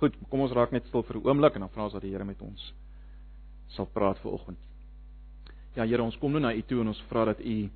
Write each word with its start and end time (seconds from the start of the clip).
Goed, 0.00 0.16
kom 0.32 0.40
ons 0.40 0.54
raak 0.56 0.72
net 0.72 0.86
stil 0.88 1.02
vir 1.04 1.16
'n 1.16 1.26
oomblik 1.28 1.54
en 1.54 1.60
dan 1.60 1.72
vra 1.74 1.84
ons 1.84 1.92
dat 1.92 2.02
die 2.02 2.10
Here 2.10 2.24
met 2.24 2.40
ons 2.42 2.72
sal 3.68 3.86
praat 3.86 4.18
vir 4.18 4.32
oggend. 4.32 4.58
Ja 5.76 5.84
Here, 5.84 6.02
ons 6.02 6.16
kom 6.16 6.32
nou 6.32 6.40
na 6.40 6.54
U 6.54 6.62
toe 6.62 6.80
en 6.80 6.88
ons 6.88 7.02
vra 7.08 7.24
dat 7.24 7.40
U 7.40 7.70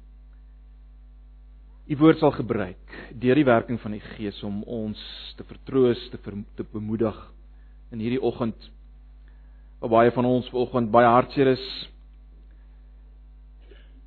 U 1.87 1.97
woord 1.97 2.19
sal 2.19 2.31
gebruik 2.33 2.95
deur 3.13 3.35
die 3.35 3.45
werking 3.45 3.81
van 3.81 3.93
die 3.93 4.01
Gees 4.01 4.43
om 4.43 4.63
ons 4.63 4.99
te 5.37 5.45
vertroos, 5.45 6.01
te 6.11 6.19
ver, 6.19 6.33
te 6.57 6.65
bemoedig 6.65 7.19
in 7.93 8.01
hierdie 8.01 8.23
oggend. 8.23 8.57
Waar 9.81 9.91
baie 9.91 10.11
van 10.11 10.25
ons 10.25 10.49
vanoggend 10.49 10.91
baie 10.91 11.07
hartseer 11.07 11.51
is. 11.53 11.67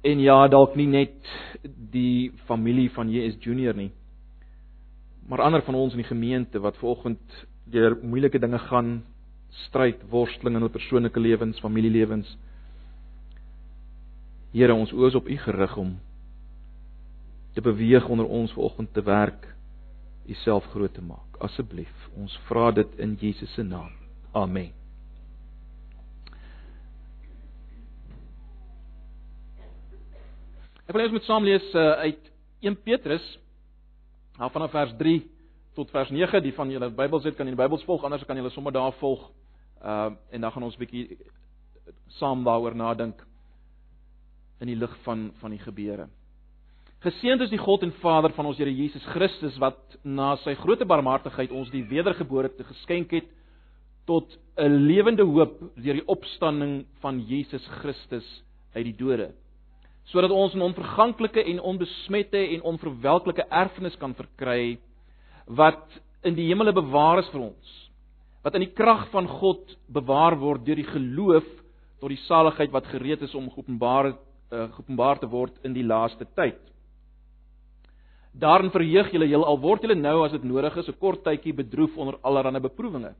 En 0.01 0.19
ja, 0.19 0.47
dalk 0.47 0.75
nie 0.75 0.87
net 0.87 1.29
die 1.91 2.31
familie 2.47 2.89
van 2.89 3.11
JS 3.13 3.37
Junior 3.45 3.75
nie, 3.75 3.91
maar 5.29 5.41
ander 5.41 5.61
van 5.61 5.75
ons 5.75 5.93
in 5.93 6.01
die 6.01 6.09
gemeente 6.09 6.59
wat 6.59 6.77
vanoggend 6.81 7.45
deur 7.71 7.97
moeilike 8.03 8.39
dinge 8.39 8.59
gaan, 8.67 9.01
stryd, 9.67 10.01
worsteling 10.11 10.57
in 10.57 10.65
hul 10.65 10.71
persoonlike 10.71 11.19
lewens, 11.19 11.59
familielewens. 11.63 12.29
Here, 14.53 14.73
ons 14.73 14.93
oë 14.95 15.11
is 15.11 15.17
op 15.19 15.29
U 15.29 15.37
gerig 15.43 15.77
om 15.77 15.95
te 17.57 17.63
beweeg 17.65 18.05
onder 18.13 18.27
ons 18.29 18.53
vanoggend 18.53 18.91
te 18.93 19.01
werk, 19.01 19.47
U 20.27 20.35
self 20.43 20.65
groot 20.73 20.93
te 20.93 21.01
maak. 21.01 21.39
Asseblief, 21.41 21.93
ons 22.17 22.33
vra 22.49 22.69
dit 22.75 22.99
in 23.01 23.15
Jesus 23.21 23.53
se 23.55 23.63
naam. 23.63 23.93
Amen. 24.35 24.73
Ek 30.87 30.95
wil 30.95 31.03
eers 31.03 31.15
met 31.15 31.25
saam 31.27 31.43
lees 31.43 31.65
uh, 31.75 31.87
uit 32.05 32.29
1 32.63 32.77
Petrus 32.85 33.25
vanaf 34.37 34.71
vers 34.71 34.93
3 34.99 35.17
tot 35.77 35.93
vers 35.93 36.09
9. 36.13 36.41
Die 36.43 36.53
van 36.57 36.71
julle 36.73 36.89
Bybels 36.89 37.25
het 37.27 37.37
kan 37.37 37.47
in 37.47 37.55
die 37.55 37.61
Bybels 37.61 37.85
volg, 37.85 38.03
anders 38.03 38.25
kan 38.25 38.39
julle 38.39 38.53
sommer 38.53 38.73
daar 38.75 38.95
volg. 39.01 39.29
Uh 39.83 40.11
en 40.33 40.41
dan 40.41 40.51
gaan 40.51 40.65
ons 40.65 40.77
bietjie 40.77 41.17
saam 42.17 42.43
daaroor 42.43 42.75
nadink 42.75 43.21
in 44.59 44.71
die 44.71 44.79
lig 44.79 44.93
van 45.05 45.31
van 45.41 45.53
die 45.53 45.61
gebeure. 45.61 46.07
Geseënd 47.05 47.43
is 47.45 47.51
die 47.53 47.61
God 47.61 47.83
en 47.85 47.93
Vader 48.01 48.33
van 48.33 48.47
ons 48.49 48.57
Here 48.57 48.73
Jesus 48.73 49.05
Christus 49.13 49.57
wat 49.61 49.99
na 50.01 50.31
sy 50.41 50.55
groote 50.57 50.85
barmhartigheid 50.89 51.53
ons 51.53 51.69
die 51.69 51.83
wedergeboorte 51.85 52.65
geskenk 52.71 53.13
het 53.13 53.27
tot 54.09 54.37
'n 54.57 54.87
lewende 54.87 55.23
hoop 55.23 55.59
deur 55.75 55.99
die 55.99 56.07
opstanding 56.07 56.85
van 57.01 57.19
Jesus 57.19 57.65
Christus 57.81 58.25
uit 58.73 58.85
die 58.85 58.97
dode. 58.97 59.31
Sodat 60.05 60.31
ons 60.31 60.55
'n 60.55 60.61
onverganklike 60.61 61.43
en 61.43 61.59
onbesmette 61.59 62.37
en 62.37 62.61
onverwelklike 62.61 63.45
erfenis 63.49 63.97
kan 63.97 64.15
verkry 64.15 64.79
wat 65.47 65.85
in 66.27 66.35
die 66.35 66.47
hemele 66.49 66.73
bewaar 66.75 67.21
is 67.23 67.29
vir 67.31 67.47
ons. 67.47 67.73
Wat 68.43 68.55
in 68.55 68.65
die 68.65 68.75
krag 68.75 69.07
van 69.11 69.27
God 69.39 69.75
bewaar 69.91 70.37
word 70.39 70.65
deur 70.65 70.79
die 70.79 70.87
geloof 70.87 71.47
tot 71.99 72.11
die 72.13 72.21
saligheid 72.27 72.71
wat 72.71 72.87
gereed 72.91 73.23
is 73.25 73.35
om 73.35 73.49
geopenbaar 73.51 74.13
uh, 74.13 74.67
geopenbaar 74.75 75.19
te 75.19 75.29
word 75.31 75.55
in 75.67 75.73
die 75.75 75.85
laaste 75.85 76.27
tyd. 76.37 76.59
Daarin 78.37 78.69
verheug 78.71 79.09
julle 79.11 79.27
heel 79.27 79.45
al 79.45 79.57
word 79.59 79.83
julle 79.83 79.97
nou 79.97 80.19
as 80.25 80.35
dit 80.35 80.43
nodig 80.43 80.75
is 80.77 80.89
'n 80.89 80.99
kort 80.99 81.23
tydjie 81.23 81.53
bedroef 81.53 81.97
onder 81.97 82.19
allerlei 82.21 82.61
beproewinge, 82.61 83.15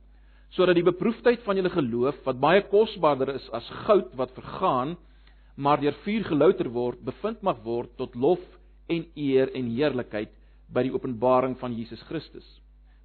sodat 0.50 0.76
die 0.76 0.86
beproefdheid 0.86 1.42
van 1.42 1.56
julle 1.56 1.70
geloof 1.70 2.24
wat 2.24 2.40
baie 2.40 2.62
kosbaarder 2.62 3.34
is 3.34 3.50
as 3.50 3.68
goud 3.86 4.14
wat 4.14 4.30
vergaan, 4.30 4.96
maar 5.56 5.80
deur 5.80 5.96
vuur 6.04 6.24
gelouter 6.24 6.68
word, 6.70 7.04
bevind 7.04 7.42
mag 7.42 7.58
word 7.64 7.90
tot 7.96 8.14
lof 8.14 8.40
en 8.88 9.04
eer 9.16 9.50
en 9.54 9.74
heerlikheid 9.74 10.37
by 10.72 10.84
die 10.84 10.92
openbaring 10.92 11.56
van 11.60 11.74
Jesus 11.76 12.02
Christus. 12.08 12.46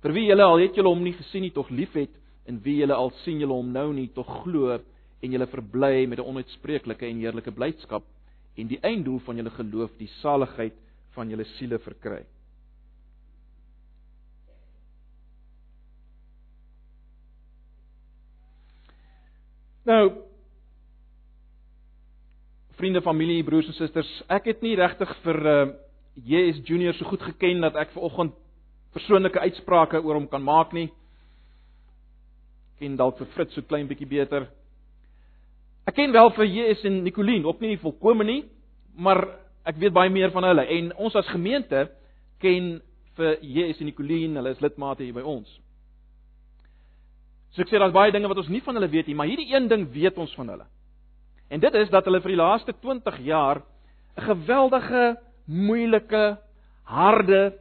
Vir 0.03 0.13
wie 0.15 0.25
julle 0.27 0.43
al 0.43 0.59
het 0.59 0.75
julle 0.75 0.91
hom 0.91 1.03
nie 1.03 1.15
gesien 1.15 1.45
nie, 1.45 1.53
tog 1.55 1.69
liefhet, 1.71 2.11
en 2.47 2.59
wie 2.63 2.81
julle 2.81 2.95
al 2.95 3.13
sien 3.23 3.39
julle 3.39 3.55
hom 3.55 3.71
nou 3.71 3.93
nie, 3.95 4.09
tog 4.15 4.27
glo 4.43 4.75
en 5.23 5.31
julle 5.31 5.47
verbly 5.47 6.05
met 6.07 6.19
'n 6.19 6.27
onuitspreeklike 6.27 7.07
en 7.07 7.19
heerlike 7.19 7.51
blydskap 7.51 8.03
en 8.57 8.67
die 8.67 8.79
einddoel 8.83 9.19
van 9.19 9.37
julle 9.37 9.49
geloof, 9.49 9.91
die 9.97 10.11
saligheid 10.21 10.75
van 11.15 11.29
julle 11.29 11.45
siele 11.57 11.79
verkry. 11.79 12.25
Nou 19.85 20.11
vriende, 22.75 23.01
familie, 23.01 23.43
broers 23.43 23.67
en 23.67 23.73
susters, 23.73 24.23
ek 24.27 24.45
het 24.45 24.61
nie 24.61 24.75
regtig 24.75 25.11
vir 25.23 25.45
uh 25.45 25.73
JS 26.15 26.61
Junior 26.67 26.93
so 26.93 27.05
goed 27.05 27.21
geken 27.21 27.61
dat 27.61 27.75
ek 27.75 27.93
vanoggend 27.95 28.35
persoonlike 28.93 29.39
uitsprake 29.39 30.01
oor 30.01 30.19
hom 30.19 30.27
kan 30.29 30.43
maak 30.43 30.73
nie. 30.73 30.91
Ken 32.77 32.97
dalk 32.99 33.17
vir 33.17 33.29
Fritz 33.33 33.55
so 33.57 33.65
klein 33.65 33.89
bietjie 33.89 34.09
beter. 34.09 34.45
Ek 35.89 35.97
ken 35.97 36.13
wel 36.13 36.29
vir 36.37 36.45
JS 36.45 36.85
en 36.87 37.01
Nicoline, 37.03 37.47
ook 37.47 37.59
nie 37.59 37.79
volkome 37.81 38.23
nie, 38.23 38.43
maar 38.95 39.25
ek 39.67 39.79
weet 39.81 39.95
baie 39.95 40.11
meer 40.13 40.31
van 40.31 40.45
hulle 40.47 40.63
en 40.77 40.93
ons 41.01 41.15
as 41.17 41.27
gemeente 41.33 41.87
ken 42.43 42.77
vir 43.17 43.35
JS 43.41 43.81
en 43.81 43.89
Nicoline, 43.89 44.37
hulle 44.39 44.53
is 44.53 44.61
lidmate 44.63 45.03
hier 45.03 45.15
by 45.15 45.25
ons. 45.25 45.49
So 47.53 47.61
ek 47.61 47.69
sê 47.69 47.81
daar's 47.81 47.93
baie 47.93 48.13
dinge 48.13 48.29
wat 48.29 48.39
ons 48.41 48.49
nie 48.53 48.63
van 48.65 48.77
hulle 48.77 48.89
weet 48.89 49.09
nie, 49.09 49.17
maar 49.17 49.29
hierdie 49.29 49.51
een 49.51 49.67
ding 49.69 49.85
weet 49.93 50.17
ons 50.21 50.33
van 50.37 50.53
hulle. 50.53 50.65
En 51.53 51.61
dit 51.61 51.75
is 51.77 51.91
dat 51.93 52.05
hulle 52.09 52.21
vir 52.23 52.33
die 52.33 52.39
laaste 52.39 52.73
20 52.81 53.19
jaar 53.25 53.61
'n 54.17 54.21
geweldige, 54.21 55.17
moeilike, 55.45 56.37
harde 56.83 57.59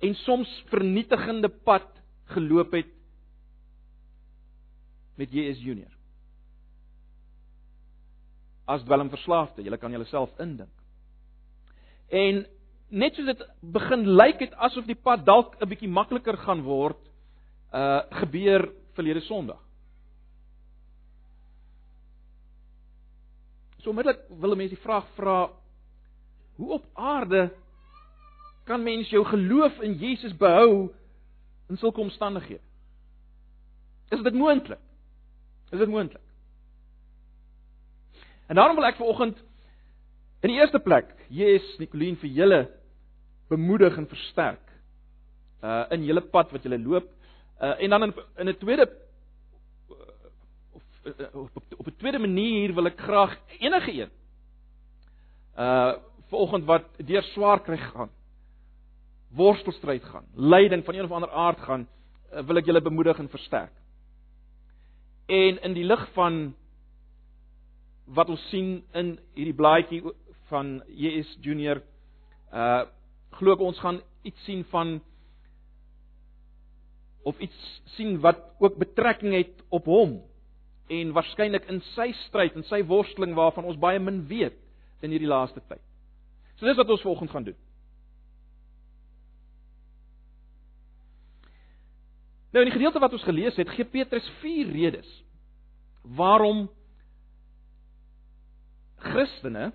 en 0.00 0.14
soms 0.14 0.50
vernietigende 0.70 1.48
pad 1.48 1.88
geloop 2.34 2.72
het 2.72 2.92
met 5.16 5.32
JS 5.32 5.62
Junior. 5.64 5.92
As 8.66 8.82
dwelmverslaafde, 8.84 9.62
julle 9.62 9.78
kan 9.78 9.94
julleself 9.94 10.32
indink. 10.42 10.72
En 12.12 12.44
net 12.88 13.14
soos 13.16 13.26
dit 13.30 13.44
begin 13.60 14.04
lyk 14.18 14.42
het 14.44 14.56
asof 14.68 14.86
die 14.86 14.98
pad 14.98 15.24
dalk 15.26 15.56
'n 15.60 15.68
bietjie 15.68 15.88
makliker 15.88 16.36
gaan 16.36 16.62
word, 16.62 17.00
uh 17.72 18.02
gebeur 18.10 18.72
verlede 18.94 19.20
Sondag. 19.20 19.62
So 23.78 23.90
onmiddellik 23.90 24.20
wil 24.28 24.52
'n 24.52 24.56
mens 24.56 24.70
die 24.70 24.82
vraag 24.82 25.06
vra 25.14 25.50
hoe 26.56 26.72
op 26.72 26.84
aarde 26.92 27.50
kan 28.64 28.82
mens 28.82 29.10
jou 29.10 29.24
geloof 29.24 29.80
in 29.80 29.94
Jesus 29.94 30.36
behou 30.36 30.90
in 31.68 31.76
sulke 31.76 32.00
omstandighede? 32.00 32.62
Is 34.08 34.22
dit 34.22 34.34
moontlik? 34.34 34.78
Is 35.70 35.78
dit 35.78 35.88
moontlik? 35.88 36.22
En 38.46 38.54
daarom 38.54 38.76
wil 38.76 38.86
ek 38.86 38.98
vanoggend 39.00 39.38
in 40.40 40.52
die 40.52 40.60
eerste 40.60 40.78
plek, 40.78 41.08
Jesus 41.28 41.78
Nicoline 41.78 42.18
vir 42.20 42.30
julle 42.30 42.60
bemoedig 43.50 43.96
en 43.96 44.08
versterk 44.08 44.62
uh 45.64 45.86
in 45.90 46.04
julle 46.04 46.20
pad 46.20 46.50
wat 46.52 46.62
julle 46.62 46.78
loop. 46.78 47.08
Uh 47.58 47.74
en 47.82 47.90
dan 47.90 48.02
in 48.02 48.14
in 48.36 48.48
'n 48.48 48.58
tweede 48.58 48.86
Eh, 51.06 51.34
op 51.34 51.62
op 51.76 51.86
'n 51.86 51.96
tweede 51.96 52.18
manier 52.18 52.74
wil 52.74 52.86
ek 52.86 53.00
graag 53.00 53.38
enige 53.58 53.92
een 53.92 54.10
uh 55.56 55.94
vanoggend 56.30 56.66
wat 56.68 56.86
deur 57.08 57.24
swaar 57.32 57.62
kry 57.64 57.76
gaan 57.76 58.12
worstelstryd 59.36 60.04
gaan 60.04 60.26
lyding 60.34 60.84
van 60.84 60.94
een 60.94 61.04
of 61.04 61.12
ander 61.12 61.30
aard 61.30 61.60
gaan 61.60 61.86
uh, 62.32 62.42
wil 62.46 62.60
ek 62.60 62.68
julle 62.70 62.82
bemoedig 62.82 63.18
en 63.18 63.32
versterk 63.32 63.74
en 65.26 65.58
in 65.68 65.74
die 65.74 65.86
lig 65.86 66.06
van 66.14 66.54
wat 68.18 68.30
ons 68.30 68.48
sien 68.50 68.78
in 68.94 69.16
hierdie 69.34 69.56
blaadjie 69.56 70.02
van 70.50 70.78
JS 70.88 71.36
Junior 71.42 71.82
uh 72.52 72.84
glo 73.36 73.52
ek 73.52 73.60
ons 73.60 73.80
gaan 73.82 73.98
iets 74.24 74.44
sien 74.46 74.62
van 74.70 74.94
of 77.26 77.38
iets 77.42 77.82
sien 77.96 78.14
wat 78.24 78.38
ook 78.62 78.78
betrekking 78.80 79.34
het 79.34 79.64
op 79.68 79.90
hom 79.90 80.14
en 80.88 81.10
waarskynlik 81.12 81.66
in 81.72 81.82
sy 81.94 82.12
stryd 82.26 82.54
en 82.56 82.64
sy 82.68 82.80
worsteling 82.86 83.34
waarvan 83.36 83.66
ons 83.66 83.80
baie 83.82 83.98
min 83.98 84.22
weet 84.30 84.56
in 85.02 85.12
hierdie 85.12 85.28
laaste 85.28 85.60
tyd. 85.68 85.82
So 86.56 86.66
dis 86.66 86.78
wat 86.78 86.90
ons 86.90 87.04
volgende 87.04 87.32
gaan 87.32 87.48
doen. 87.50 87.58
Nou 92.54 92.64
in 92.64 92.70
die 92.70 92.78
gedeelte 92.78 93.02
wat 93.02 93.12
ons 93.12 93.26
gelees 93.26 93.56
het, 93.60 93.68
gee 93.76 93.84
Petrus 93.84 94.26
vier 94.40 94.70
redes 94.72 95.08
waarom 96.16 96.68
Christene 99.02 99.72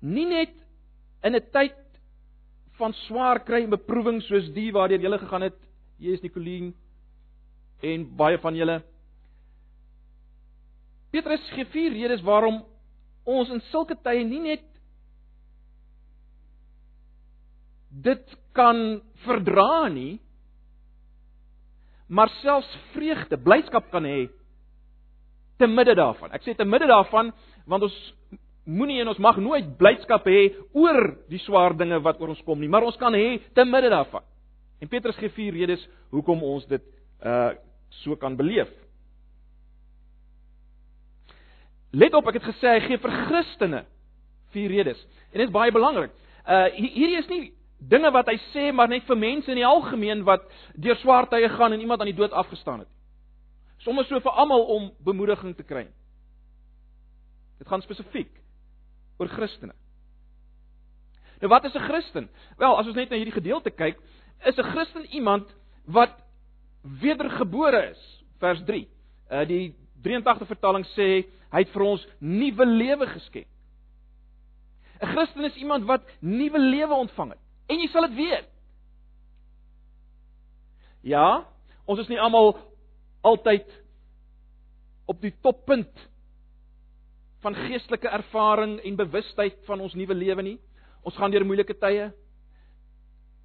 nie 0.00 0.26
net 0.26 0.54
in 1.22 1.36
'n 1.36 1.50
tyd 1.52 1.76
van 2.80 2.92
swaar 3.06 3.44
kry 3.44 3.62
en 3.62 3.70
beproewing 3.70 4.22
soos 4.22 4.48
die 4.56 4.72
waardeur 4.72 4.98
gele 4.98 5.18
gegaan 5.18 5.42
het, 5.42 5.58
jy 5.98 6.12
is 6.16 6.22
Nicoline 6.22 6.72
en 7.82 8.16
baie 8.16 8.38
van 8.38 8.56
julle 8.56 8.80
Petrus 11.10 11.50
gee 11.54 11.64
vier 11.64 11.92
redes 11.92 12.22
waarom 12.22 12.64
ons 13.24 13.50
in 13.50 13.60
sulke 13.70 13.94
tye 14.02 14.24
nie 14.24 14.40
net 14.40 14.69
dit 17.90 18.36
kan 18.56 19.00
verdra 19.26 19.88
nie 19.88 20.20
maar 22.10 22.30
selfs 22.40 22.70
vreugde, 22.90 23.38
blydskap 23.38 23.90
kan 23.90 24.04
hê 24.04 24.24
te 25.60 25.68
midde 25.70 25.94
daarvan. 25.94 26.32
Ek 26.34 26.42
sê 26.42 26.56
te 26.58 26.66
midde 26.66 26.88
daarvan 26.90 27.30
want 27.70 27.86
ons 27.86 27.98
moenie 28.66 28.98
en 29.02 29.12
ons 29.12 29.20
mag 29.22 29.38
nooit 29.38 29.68
blydskap 29.78 30.26
hê 30.26 30.48
oor 30.74 31.12
die 31.30 31.38
swaar 31.44 31.76
dinge 31.78 32.00
wat 32.02 32.18
oor 32.18 32.32
ons 32.34 32.42
kom 32.46 32.58
nie, 32.58 32.70
maar 32.70 32.86
ons 32.86 32.98
kan 32.98 33.14
hê 33.14 33.38
te 33.54 33.64
midde 33.68 33.92
daarvan. 33.92 34.26
En 34.82 34.90
Petrus 34.90 35.18
gee 35.20 35.30
vier 35.36 35.54
redes 35.54 35.84
hoekom 36.10 36.42
ons 36.42 36.66
dit 36.70 36.86
uh 37.26 37.52
so 38.04 38.14
kan 38.14 38.36
beleef. 38.38 38.68
Let 41.90 42.14
op, 42.14 42.28
ek 42.30 42.36
het 42.38 42.44
gesê 42.52 42.76
hy 42.76 42.82
gee 42.84 43.00
vir 43.02 43.14
Christene 43.26 43.80
vier 44.54 44.70
redes. 44.70 45.00
En 45.32 45.40
dit 45.42 45.48
is 45.48 45.54
baie 45.54 45.74
belangrik. 45.74 46.14
Uh 46.46 46.68
hierdie 46.76 47.18
is 47.18 47.30
nie 47.30 47.42
dinge 47.80 48.10
wat 48.12 48.28
hy 48.28 48.36
sê 48.52 48.70
maar 48.72 48.88
net 48.88 49.06
vir 49.08 49.16
mense 49.16 49.50
in 49.50 49.56
die 49.56 49.66
algemeen 49.66 50.24
wat 50.24 50.44
deur 50.76 50.96
swaar 51.00 51.28
tye 51.28 51.48
gaan 51.48 51.72
en 51.72 51.80
iemand 51.80 52.00
aan 52.00 52.12
die 52.12 52.18
dood 52.18 52.32
afgestaan 52.32 52.84
het. 52.84 52.88
Sommige 53.80 54.08
so 54.08 54.20
vir 54.20 54.36
almal 54.36 54.66
om 54.76 54.90
bemoediging 55.04 55.56
te 55.56 55.64
kry. 55.64 55.86
Dit 57.58 57.68
gaan 57.68 57.82
spesifiek 57.82 58.32
oor 59.18 59.28
Christene. 59.28 59.72
Nou 61.40 61.48
wat 61.48 61.64
is 61.64 61.74
'n 61.74 61.88
Christen? 61.88 62.28
Wel, 62.56 62.78
as 62.78 62.86
ons 62.86 62.96
net 62.96 63.10
na 63.10 63.16
hierdie 63.16 63.40
gedeelte 63.40 63.70
kyk, 63.70 63.98
is 64.44 64.56
'n 64.56 64.70
Christen 64.72 65.04
iemand 65.04 65.48
wat 65.86 66.12
wedergebore 66.82 67.90
is. 67.90 68.24
Vers 68.38 68.62
3. 68.64 68.88
Uh 69.30 69.46
die 69.46 69.74
83 70.02 70.46
vertaling 70.46 70.86
sê 70.86 71.26
hy 71.50 71.58
het 71.58 71.72
vir 71.72 71.82
ons 71.82 72.06
nuwe 72.18 72.66
lewe 72.66 73.06
geskenk. 73.06 73.46
'n 75.00 75.06
Christen 75.06 75.44
is 75.44 75.56
iemand 75.56 75.84
wat 75.84 76.02
nuwe 76.20 76.58
lewe 76.58 76.94
ontvang 76.94 77.30
het. 77.30 77.49
En 77.70 77.78
jy 77.78 77.88
sal 77.92 78.08
dit 78.08 78.18
weet. 78.18 78.48
Ja, 81.06 81.44
ons 81.88 82.00
is 82.02 82.10
nie 82.10 82.20
almal 82.20 82.52
altyd 83.24 83.68
op 85.10 85.20
die 85.22 85.32
toppunt 85.42 86.08
van 87.40 87.56
geestelike 87.56 88.10
ervaring 88.12 88.78
en 88.84 88.98
bewustheid 88.98 89.56
van 89.68 89.80
ons 89.80 89.94
nuwe 89.96 90.14
lewe 90.14 90.44
nie. 90.44 90.58
Ons 91.06 91.16
gaan 91.16 91.32
deur 91.32 91.46
moeilike 91.48 91.76
tye. 91.80 92.10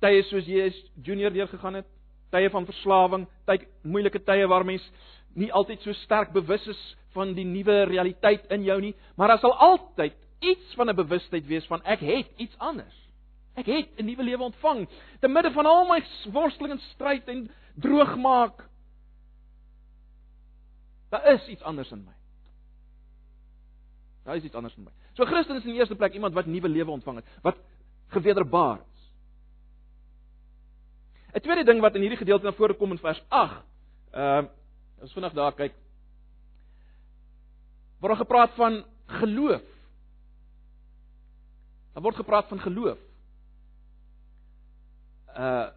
Tye 0.04 0.26
soos 0.28 0.48
jy 0.50 0.68
is 0.68 0.82
junior 1.06 1.32
deur 1.34 1.48
gegaan 1.48 1.80
het, 1.80 1.88
tye 2.36 2.50
van 2.52 2.68
verslawing, 2.68 3.24
tye 3.48 3.64
moeilike 3.88 4.20
tye 4.28 4.48
waar 4.52 4.68
mens 4.68 4.84
nie 5.40 5.52
altyd 5.56 5.84
so 5.84 5.96
sterk 6.04 6.34
bewus 6.36 6.66
is 6.72 6.82
van 7.16 7.32
die 7.36 7.48
nuwe 7.48 7.86
realiteit 7.88 8.44
in 8.52 8.68
jou 8.68 8.78
nie, 8.84 8.94
maar 9.16 9.32
daar 9.32 9.40
sal 9.44 9.56
altyd 9.56 10.16
iets 10.44 10.76
van 10.76 10.90
'n 10.90 10.96
bewustheid 10.96 11.48
wees 11.48 11.66
van 11.68 11.82
ek 11.84 12.00
het 12.00 12.28
iets 12.38 12.56
anders. 12.60 13.05
Ek 13.56 13.66
het 13.66 14.00
'n 14.00 14.06
nuwe 14.06 14.24
lewe 14.24 14.44
ontvang 14.44 14.88
te 15.20 15.28
midde 15.28 15.52
van 15.52 15.66
al 15.66 15.86
my 15.86 16.04
worsteling 16.32 16.74
en 16.74 16.80
stryd 16.80 17.28
en 17.28 17.52
droogmaak. 17.76 18.70
Daar 21.10 21.34
is 21.34 21.48
iets 21.48 21.62
anders 21.62 21.92
in 21.92 22.04
my. 22.04 22.14
Daar 24.24 24.36
is 24.36 24.44
iets 24.44 24.56
anders 24.56 24.76
in 24.76 24.84
my. 24.84 24.92
So 25.14 25.26
Christen 25.26 25.56
is 25.56 25.64
in 25.64 25.70
die 25.70 25.80
eerste 25.80 25.96
plek 25.96 26.14
iemand 26.14 26.34
wat 26.34 26.46
nuwe 26.46 26.70
lewe 26.70 26.92
ontvang 26.92 27.16
het, 27.16 27.26
wat 27.42 27.58
gewederbaar 28.08 28.80
is. 28.80 29.12
'n 31.34 31.40
Tweede 31.40 31.64
ding 31.64 31.82
wat 31.82 31.96
in 31.96 32.02
hierdie 32.02 32.18
gedeelte 32.18 32.46
na 32.46 32.54
vore 32.54 32.74
kom 32.74 32.92
in 32.92 32.98
vers 32.98 33.24
8. 33.28 33.64
Ehm 34.12 34.46
uh, 34.46 34.52
as 35.04 35.14
vandag 35.14 35.34
daar 35.34 35.54
kyk 35.54 35.74
word 38.00 38.18
gepraat 38.18 38.54
van 38.56 38.84
geloof. 39.06 39.62
Daar 41.94 42.04
word 42.04 42.16
gepraat 42.16 42.48
van 42.48 42.60
geloof. 42.60 42.98
Uh 45.36 45.72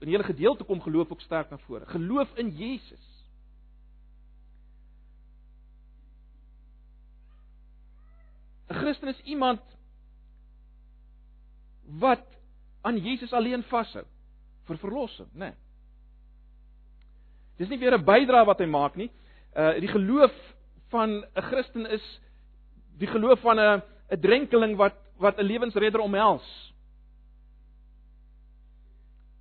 in 0.00 0.08
die 0.08 0.14
hele 0.16 0.24
gedeelte 0.24 0.64
kom 0.64 0.80
geloof 0.80 1.10
ook 1.12 1.20
sterk 1.20 1.50
na 1.50 1.58
vore. 1.58 1.84
Geloof 1.86 2.30
in 2.40 2.48
Jesus. 2.56 3.24
Christen 8.66 9.08
is 9.08 9.20
iemand 9.20 9.60
wat 11.82 12.24
aan 12.80 12.96
Jesus 12.96 13.32
alleen 13.32 13.62
vashou 13.62 14.06
vir 14.64 14.78
verlossing, 14.78 15.28
né? 15.32 15.50
Nee. 15.50 15.54
Dis 17.60 17.68
nie 17.68 17.78
weer 17.78 17.98
'n 17.98 18.04
bydrae 18.04 18.44
wat 18.46 18.58
hy 18.58 18.66
maak 18.66 18.96
nie. 18.96 19.10
Uh 19.52 19.80
die 19.80 19.88
geloof 19.88 20.32
van 20.88 21.24
'n 21.36 21.42
Christen 21.42 21.86
is 21.86 22.20
die 22.96 23.08
geloof 23.08 23.40
van 23.40 23.58
'n 23.58 23.82
'n 24.10 24.20
drenkeling 24.20 24.76
wat 24.76 24.96
wat 25.18 25.38
'n 25.38 25.44
lewensredder 25.44 26.00
omhels. 26.00 26.69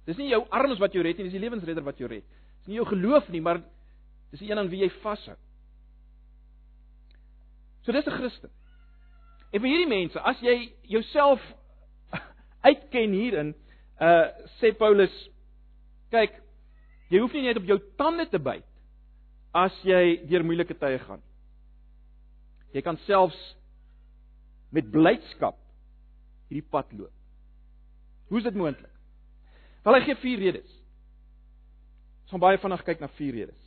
Dis 0.10 0.18
nie 0.18 0.32
jou 0.32 0.42
arms 0.50 0.80
wat 0.82 0.96
jou 0.96 1.04
red 1.06 1.20
nie, 1.20 1.28
dis 1.28 1.36
die 1.38 1.44
lewensredder 1.44 1.86
wat 1.86 2.00
jou 2.02 2.10
red. 2.10 2.26
Dis 2.64 2.72
nie 2.72 2.80
jou 2.80 2.88
geloof 2.90 3.28
nie, 3.30 3.44
maar 3.46 3.62
dis 4.32 4.42
die 4.42 4.50
een 4.50 4.58
aan 4.58 4.72
wie 4.72 4.82
jy 4.82 4.90
vashou. 5.04 5.36
So 7.86 7.94
dis 7.94 8.08
'n 8.08 8.18
Christen. 8.18 8.50
En 9.54 9.62
vir 9.62 9.70
hierdie 9.70 9.90
mense, 9.90 10.20
as 10.20 10.42
jy 10.42 10.74
jouself 10.84 11.42
uitken 12.70 13.14
hierin, 13.14 13.54
uh 14.02 14.28
sê 14.60 14.74
Paulus, 14.78 15.14
kyk, 16.12 16.42
jy 17.10 17.20
hoef 17.20 17.34
nie 17.34 17.46
net 17.46 17.58
op 17.58 17.66
jou 17.66 17.80
tande 17.98 18.26
te 18.30 18.40
byt 18.40 18.66
as 19.54 19.74
jy 19.84 20.26
deur 20.30 20.44
moeilike 20.44 20.74
tye 20.74 21.00
gaan. 21.00 21.22
Jy 22.74 22.82
kan 22.82 22.98
selfs 22.98 23.40
met 24.72 24.92
blydskap 24.92 25.58
hierdie 26.50 26.70
pad 26.70 26.92
loop. 26.94 27.14
Hoe 28.30 28.38
is 28.38 28.44
dit 28.44 28.56
moontlik? 28.56 28.99
Wel 29.84 29.98
hy 29.98 30.02
gee 30.06 30.22
vier 30.24 30.44
redes. 30.44 30.72
Ons 32.24 32.36
gaan 32.36 32.44
baie 32.44 32.62
vinnig 32.62 32.84
kyk 32.86 33.00
na 33.02 33.10
vier 33.18 33.34
redes. 33.34 33.62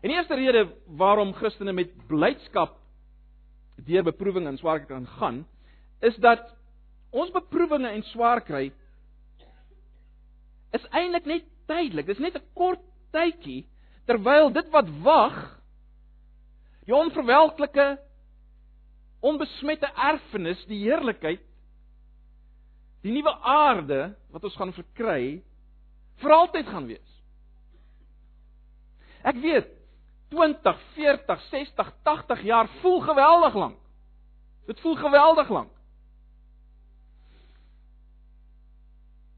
En 0.00 0.08
die 0.08 0.16
eerste 0.16 0.38
rede 0.38 0.64
waarom 1.00 1.34
Christene 1.36 1.74
met 1.76 1.92
blydskap 2.08 2.78
deur 3.84 4.04
beproewinge 4.04 4.48
en 4.48 4.58
swaar 4.60 4.84
kan 4.86 5.06
gaan, 5.18 5.42
is 6.04 6.16
dat 6.20 6.42
ons 7.10 7.32
beproewinge 7.34 7.88
en 7.88 8.04
swaar 8.12 8.42
kry 8.44 8.70
is 10.76 10.84
eintlik 10.94 11.26
net 11.26 11.46
tydelik. 11.66 12.06
Dis 12.06 12.22
net 12.22 12.36
'n 12.36 12.46
kort 12.54 12.82
tydjie 13.12 13.66
terwyl 14.06 14.50
dit 14.50 14.68
wat 14.70 14.88
wag 15.02 15.38
die 16.86 16.94
onverwelklike 16.94 17.98
onbesmette 19.20 19.90
erfenis, 19.96 20.64
die 20.66 20.80
heerlikheid, 20.84 21.42
die 23.04 23.12
nuwe 23.12 23.32
aarde 23.40 24.00
wat 24.32 24.44
ons 24.44 24.56
gaan 24.56 24.72
verkry, 24.76 25.40
vir 26.20 26.34
altyd 26.36 26.68
gaan 26.68 26.88
wees. 26.90 27.16
Ek 29.24 29.36
weet 29.40 29.68
20, 30.30 30.80
40, 30.94 31.42
60, 31.50 31.92
80 32.06 32.42
jaar 32.46 32.68
voel 32.80 33.00
geweldig 33.04 33.54
lank. 33.54 33.78
Dit 34.70 34.80
voel 34.80 34.96
geweldig 34.96 35.48
lank. 35.50 35.72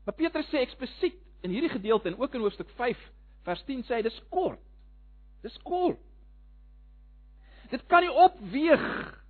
Maar 0.04 0.14
Petrus 0.18 0.48
sê 0.50 0.60
eksplisiet 0.60 1.16
in 1.46 1.54
hierdie 1.54 1.70
gedeelte 1.72 2.10
en 2.10 2.18
ook 2.18 2.34
in 2.34 2.42
hoofstuk 2.44 2.70
5 2.76 2.98
vers 3.46 3.62
10 3.66 3.84
sê 3.86 3.98
hy 3.98 4.04
dis 4.06 4.18
kort. 4.30 4.60
Dis 5.42 5.54
kort. 5.66 5.98
Dit 7.70 7.82
kan 7.90 8.04
nie 8.04 8.12
opweeg 8.12 8.82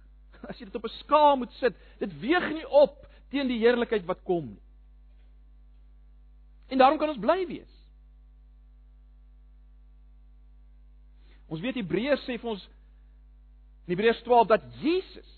as 0.49 0.59
jy 0.59 0.67
dit 0.67 0.77
op 0.77 0.89
'n 0.89 0.97
skaal 0.99 1.37
moet 1.41 1.53
sit. 1.61 1.77
Dit 2.01 2.13
weeg 2.21 2.49
nie 2.53 2.67
op 2.69 2.99
teen 3.33 3.49
die 3.49 3.61
heerlikheid 3.63 4.05
wat 4.09 4.23
kom 4.29 4.53
nie. 4.53 4.61
En 6.73 6.81
daarom 6.81 6.99
kan 7.01 7.13
ons 7.13 7.21
bly 7.21 7.43
wees. 7.49 7.73
Ons 11.53 11.61
weet 11.61 11.77
Hebreërs 11.83 12.25
sê 12.25 12.39
vir 12.41 12.55
ons 12.55 12.63
in 13.85 13.93
Hebreërs 13.93 14.23
12 14.25 14.49
dat 14.55 14.65
Jesus 14.81 15.33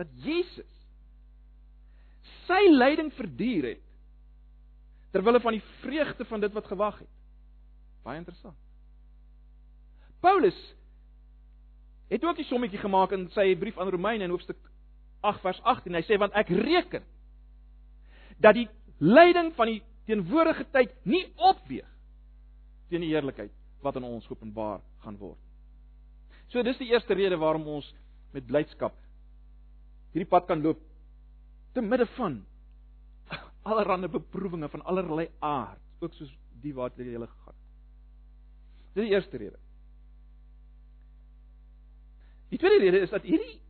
dat 0.00 0.10
Jesus 0.24 0.78
sy 2.48 2.62
lyding 2.72 3.12
verduur 3.14 3.68
het 3.74 3.86
ter 5.12 5.22
wille 5.26 5.42
van 5.42 5.54
die 5.58 5.62
vreugde 5.82 6.24
van 6.24 6.42
dit 6.42 6.54
wat 6.54 6.66
gewag 6.70 6.98
het. 7.02 7.10
Baie 8.06 8.18
interessant. 8.18 8.56
Paulus 10.22 10.58
het 12.10 12.24
ook 12.24 12.38
'n 12.38 12.50
sommetjie 12.50 12.78
gemaak 12.78 13.12
in 13.12 13.28
sy 13.30 13.54
brief 13.56 13.78
aan 13.78 13.90
Romeine 13.90 14.24
in 14.24 14.30
hoofstuk 14.30 14.69
8 15.20 15.42
vers 15.44 15.60
18. 15.74 15.94
Hy 15.94 16.02
sê 16.06 16.18
want 16.18 16.36
ek 16.38 16.48
reken 16.48 17.04
dat 18.40 18.56
die 18.56 18.68
lyding 18.98 19.52
van 19.56 19.72
die 19.72 19.80
teenwoordige 20.08 20.66
tyd 20.72 20.94
nie 21.08 21.24
opweeg 21.36 21.88
teen 22.90 23.04
die 23.04 23.12
heerlikheid 23.12 23.52
wat 23.84 23.96
aan 23.96 24.08
ons 24.08 24.26
openbaar 24.30 24.80
gaan 25.04 25.18
word. 25.20 25.38
So 26.50 26.62
dis 26.66 26.80
die 26.80 26.90
eerste 26.90 27.14
rede 27.14 27.38
waarom 27.38 27.68
ons 27.78 27.86
met 28.34 28.46
blydskap 28.46 28.96
hierdie 30.10 30.28
pad 30.30 30.48
kan 30.48 30.62
loop 30.62 30.80
te 31.74 31.82
midde 31.84 32.06
van 32.16 32.40
allerlei 33.68 34.10
beproewinge 34.10 34.68
van 34.72 34.82
allerlei 34.82 35.28
aard, 35.38 35.82
ook 36.02 36.14
soos 36.18 36.32
die 36.62 36.74
wat 36.74 36.96
jy 36.98 37.06
hele 37.12 37.28
gegaan. 37.30 37.58
Dis 38.96 39.06
die 39.06 39.14
eerste 39.14 39.38
rede. 39.38 39.58
Die 42.50 42.58
tweede 42.58 42.80
rede 42.82 43.04
is 43.04 43.12
dat 43.14 43.22
hierdie 43.22 43.60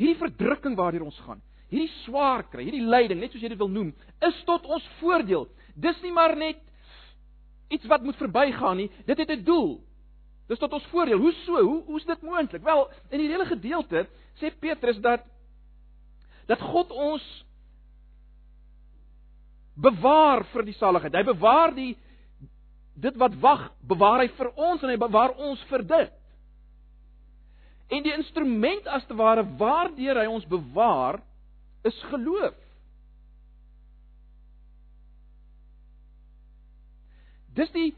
hierdie 0.00 0.18
verdrukking 0.18 0.76
waardeur 0.76 1.06
ons 1.06 1.18
gaan, 1.26 1.42
hierdie 1.70 1.92
swaar 2.04 2.44
kry, 2.50 2.66
hierdie 2.66 2.84
lyding, 2.84 3.20
net 3.20 3.32
soos 3.32 3.42
jy 3.42 3.52
dit 3.52 3.60
wil 3.60 3.72
noem, 3.72 3.92
is 4.26 4.44
tot 4.48 4.66
ons 4.66 4.84
voordeel. 5.00 5.48
Dis 5.74 6.00
nie 6.02 6.12
maar 6.14 6.36
net 6.38 6.60
iets 7.74 7.86
wat 7.90 8.02
moet 8.02 8.18
verbygaan 8.20 8.76
nie. 8.76 8.90
Dit 9.06 9.18
het 9.18 9.30
'n 9.30 9.44
doel. 9.44 9.80
Dis 10.48 10.58
tot 10.58 10.72
ons 10.72 10.86
voordeel. 10.92 11.18
Hoe 11.18 11.32
so? 11.32 11.62
Hoe 11.62 11.82
hoe's 11.86 12.04
dit 12.04 12.22
moontlik? 12.22 12.62
Wel, 12.62 12.90
in 13.10 13.18
die 13.18 13.28
hele 13.28 13.46
gedeelte 13.46 14.06
sê 14.40 14.50
Petrus 14.60 15.00
dat 15.00 15.24
dat 16.46 16.60
God 16.60 16.90
ons 16.90 17.44
bewaar 19.74 20.44
vir 20.52 20.62
die 20.62 20.76
saligheid. 20.76 21.14
Hy 21.14 21.22
bewaar 21.22 21.74
die 21.74 21.96
dit 22.94 23.16
wat 23.16 23.34
wag, 23.42 23.72
bewaar 23.82 24.22
hy 24.22 24.28
vir 24.36 24.52
ons 24.54 24.82
en 24.82 24.92
hy 24.92 24.98
bewaar 25.00 25.34
ons 25.42 25.62
vir 25.70 25.82
dit. 25.82 26.12
En 27.92 28.02
die 28.02 28.14
instrument 28.14 28.86
as 28.86 29.06
te 29.06 29.16
ware 29.16 29.44
waardeur 29.58 30.20
hy 30.22 30.26
ons 30.30 30.46
bewaar 30.48 31.20
is 31.84 31.98
geloof. 32.10 32.56
Dis 37.54 37.70
die 37.74 37.92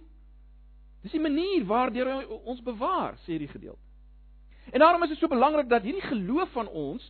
dis 1.07 1.15
die 1.15 1.23
manier 1.23 1.63
waardeur 1.69 2.09
hy 2.11 2.39
ons 2.51 2.59
bewaar, 2.67 3.15
sê 3.23 3.37
hierdie 3.37 3.53
gedeelte. 3.53 3.83
En 4.75 4.83
daarom 4.83 5.05
is 5.07 5.13
dit 5.13 5.21
so 5.21 5.31
belangrik 5.31 5.69
dat 5.71 5.85
hierdie 5.87 6.03
geloof 6.03 6.51
van 6.57 6.67
ons, 6.67 7.05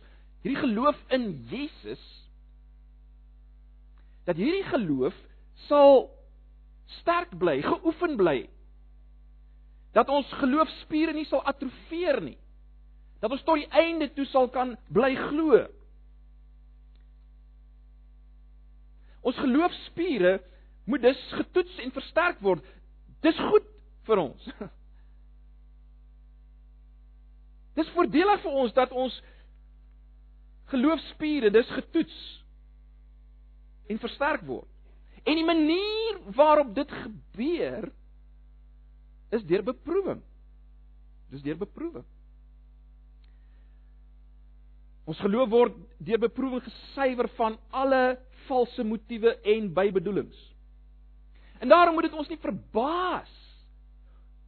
hierdie 0.45 0.61
geloof 0.61 0.99
in 1.17 1.31
Jesus 1.49 2.03
dat 4.27 4.35
hierdie 4.35 4.65
geloof 4.67 5.15
sal 5.69 6.09
sterk 6.99 7.31
bly, 7.39 7.61
geoefen 7.63 8.17
bly. 8.19 8.41
Dat 9.95 10.09
ons 10.11 10.27
geloofspiere 10.41 11.13
nie 11.15 11.25
sal 11.29 11.45
atrofieer 11.47 12.19
nie. 12.21 12.35
Dat 13.19 13.31
ons 13.33 13.43
tot 13.43 13.59
die 13.59 13.69
einde 13.73 14.11
toe 14.13 14.25
sal 14.29 14.49
kan 14.53 14.75
bly 14.93 15.15
glo. 15.27 15.63
Ons 19.27 19.39
geloofspiere 19.41 20.37
moet 20.87 21.01
dus 21.03 21.23
getoets 21.35 21.79
en 21.83 21.91
versterk 21.91 22.39
word. 22.45 22.63
Dis 23.25 23.39
goed 23.49 23.65
vir 24.07 24.21
ons. 24.21 24.49
Dis 27.77 27.89
voordelig 27.93 28.41
vir 28.41 28.55
ons 28.63 28.73
dat 28.73 28.93
ons 28.95 29.13
geloofspiere 30.71 31.51
dis 31.53 31.69
getoets 31.77 32.15
en 33.87 33.99
versterk 34.01 34.41
word. 34.47 34.71
En 35.27 35.37
die 35.37 35.45
manier 35.45 36.17
waarop 36.35 36.73
dit 36.75 36.91
gebeur 37.03 37.89
is 39.35 39.45
deur 39.45 39.63
beproewing. 39.67 40.23
Dis 41.29 41.43
deur 41.45 41.59
beproewing. 41.59 42.07
Ons 45.07 45.19
geloof 45.23 45.49
word 45.49 45.75
deur 46.03 46.19
beproewing 46.19 46.63
gesuiwer 46.65 47.29
van 47.37 47.55
alle 47.71 48.17
valse 48.47 48.83
motiewe 48.83 49.37
en 49.47 49.69
bybedoelings. 49.73 50.39
En 51.63 51.71
daarom 51.71 51.95
moet 51.95 52.09
dit 52.09 52.17
ons 52.17 52.27
nie 52.29 52.39
verbaas 52.41 53.31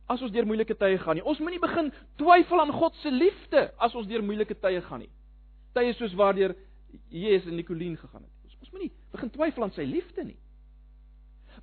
as 0.09 0.21
ons 0.25 0.33
deur 0.33 0.47
moeilike 0.49 0.75
tye 0.75 0.97
gaan 0.99 1.19
nie. 1.19 1.23
Ons 1.23 1.39
moenie 1.39 1.61
begin 1.61 1.91
twyfel 2.19 2.63
aan 2.63 2.73
God 2.75 2.97
se 2.99 3.11
liefde 3.13 3.69
as 3.79 3.95
ons 3.95 4.09
deur 4.09 4.25
moeilike 4.25 4.57
tye 4.57 4.81
gaan 4.87 5.03
nie. 5.05 5.11
Tye 5.77 5.93
soos 5.95 6.15
waardeur 6.17 6.55
Jesus 7.13 7.47
en 7.51 7.55
Nicoline 7.59 7.97
gegaan 8.01 8.25
het. 8.25 8.35
Ons, 8.43 8.57
ons 8.65 8.73
moenie 8.73 8.91
begin 9.13 9.31
twyfel 9.35 9.67
aan 9.67 9.75
sy 9.77 9.85
liefde 9.87 10.25
nie. 10.25 10.39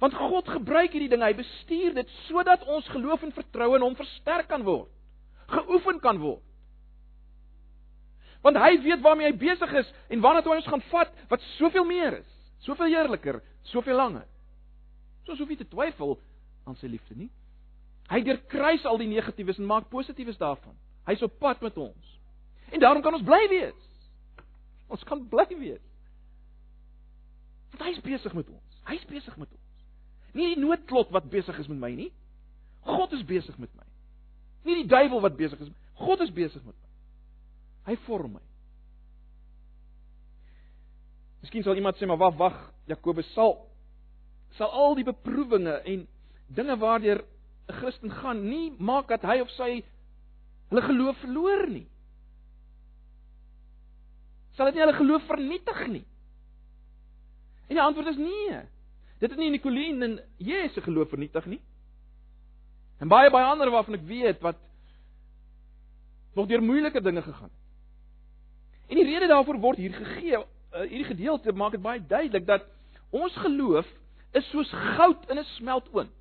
Want 0.01 0.17
God 0.17 0.49
gebruik 0.53 0.95
hierdie 0.95 1.11
dinge, 1.11 1.25
hy 1.25 1.37
bestuur 1.37 1.95
dit 1.97 2.17
sodat 2.27 2.65
ons 2.71 2.89
geloof 2.93 3.25
en 3.27 3.35
vertroue 3.35 3.79
in 3.79 3.85
hom 3.87 3.97
versterk 3.99 4.49
kan 4.51 4.65
word, 4.67 4.91
geoefen 5.53 6.01
kan 6.05 6.21
word. 6.23 6.46
Want 8.47 8.61
hy 8.63 8.77
weet 8.85 9.03
waarmee 9.03 9.27
hy 9.27 9.35
besig 9.41 9.73
is 9.81 9.89
en 10.15 10.23
waarna 10.23 10.45
toe 10.45 10.53
hy 10.55 10.61
ons 10.61 10.71
gaan 10.71 10.85
vat 10.93 11.15
wat 11.33 11.47
soveel 11.57 11.87
meer 11.89 12.21
is, 12.21 12.29
soveel 12.63 12.93
heerliker, 12.93 13.41
soveel 13.73 13.99
langer. 13.99 14.27
So 15.25 15.35
ons 15.35 15.43
hoef 15.43 15.51
nie 15.51 15.59
te 15.59 15.67
twyfel 15.67 16.15
aan 16.71 16.79
sy 16.79 16.91
liefde 16.93 17.17
nie. 17.19 17.33
Hy 18.07 18.21
deurkruis 18.23 18.87
al 18.87 19.01
die 19.03 19.11
negatiewes 19.11 19.59
en 19.59 19.67
maak 19.67 19.89
positiefes 19.91 20.39
daarvan. 20.39 20.77
Hy's 21.11 21.25
op 21.27 21.35
pad 21.43 21.65
met 21.67 21.75
ons. 21.83 22.15
En 22.71 22.83
daarom 22.83 23.03
kan 23.03 23.19
ons 23.19 23.27
bly 23.27 23.43
wees. 23.51 23.91
Ons 24.95 25.03
kan 25.11 25.27
bly 25.31 25.49
wees. 25.59 25.83
Want 27.75 27.89
hy's 27.89 28.01
besig 28.07 28.35
met 28.39 28.47
ons. 28.55 28.81
Hy's 28.87 29.03
besig 29.11 29.35
met 29.43 29.51
ons. 29.51 29.85
Nie 30.39 30.53
die 30.55 30.63
noodklot 30.63 31.11
wat 31.11 31.27
besig 31.35 31.59
is 31.59 31.71
met 31.73 31.83
my 31.83 31.91
nie. 31.99 32.13
God 32.87 33.11
is 33.19 33.27
besig 33.27 33.59
met 33.59 33.75
my. 33.75 33.87
Nie 34.67 34.85
die 34.85 34.91
duiwel 34.91 35.25
wat 35.27 35.39
besig 35.39 35.67
is. 35.67 35.75
God 35.99 36.23
is 36.23 36.31
besig 36.31 36.63
met 36.63 36.75
my. 36.75 36.86
Hy 37.87 37.97
vorm 38.07 38.37
my. 38.37 38.43
Miskien 41.45 41.63
sal 41.63 41.79
iemand 41.79 41.99
sê 42.01 42.09
maar 42.09 42.19
wag, 42.19 42.39
wag, 42.41 42.57
Jakobus 42.91 43.29
sal 43.35 43.59
sal 44.57 44.73
al 44.73 44.95
die 44.97 45.05
beproewinge 45.05 45.75
en 45.85 46.07
dinge 46.57 46.77
waardeur 46.81 47.21
'n 47.69 47.75
Christen 47.81 48.11
gaan 48.11 48.49
nie 48.49 48.73
maak 48.79 49.09
dat 49.09 49.23
hy 49.23 49.41
of 49.41 49.51
sy 49.51 49.85
hulle 50.71 50.83
geloof 50.83 51.19
verloor 51.19 51.67
nie. 51.69 51.87
Sal 54.57 54.67
dit 54.67 54.75
nie 54.75 54.85
hulle 54.85 54.97
geloof 54.97 55.27
vernietig 55.27 55.87
nie? 55.87 56.05
En 57.69 57.75
die 57.75 57.83
antwoord 57.83 58.09
is 58.15 58.17
nee. 58.17 58.63
Dit 59.21 59.31
het 59.31 59.39
nie 59.39 59.51
Nicoline 59.51 60.05
en 60.05 60.21
Jesus 60.37 60.75
se 60.75 60.81
geloof 60.81 61.09
vernietig 61.09 61.47
nie. 61.47 61.61
En 63.01 63.09
baie 63.09 63.31
baie 63.31 63.47
ander 63.47 63.71
waarvan 63.71 63.99
ek 63.99 64.07
weet 64.09 64.41
wat 64.41 64.57
nog 66.37 66.49
deur 66.49 66.63
moeilike 66.63 67.01
dinge 67.01 67.23
gegaan 67.23 67.51
het. 67.51 67.56
En 68.87 68.95
die 68.97 69.05
rede 69.05 69.27
daarvoor 69.27 69.59
word 69.61 69.81
hier 69.83 69.95
gegee, 69.95 70.39
uh, 70.39 70.45
hierdie 70.87 71.09
gedeelte 71.09 71.53
maak 71.53 71.75
dit 71.75 71.83
baie 71.83 72.03
duidelik 72.07 72.47
dat 72.47 72.67
ons 73.11 73.35
geloof 73.43 73.89
is 74.37 74.51
soos 74.51 74.71
goud 74.71 75.31
in 75.31 75.39
'n 75.39 75.45
smeltoond. 75.57 76.13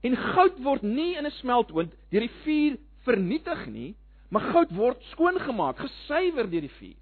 En 0.00 0.16
goud 0.16 0.62
word 0.62 0.82
nie 0.82 1.16
in 1.16 1.26
'n 1.26 1.38
smeltoond 1.38 1.94
deur 2.10 2.20
die 2.26 2.36
vuur 2.42 2.76
vernietig 3.06 3.66
nie, 3.66 3.96
maar 4.28 4.50
goud 4.52 4.70
word 4.74 5.02
skoongemaak, 5.02 5.78
gesuiwer 5.78 6.50
deur 6.50 6.60
die 6.60 6.76
vuur. 6.78 6.96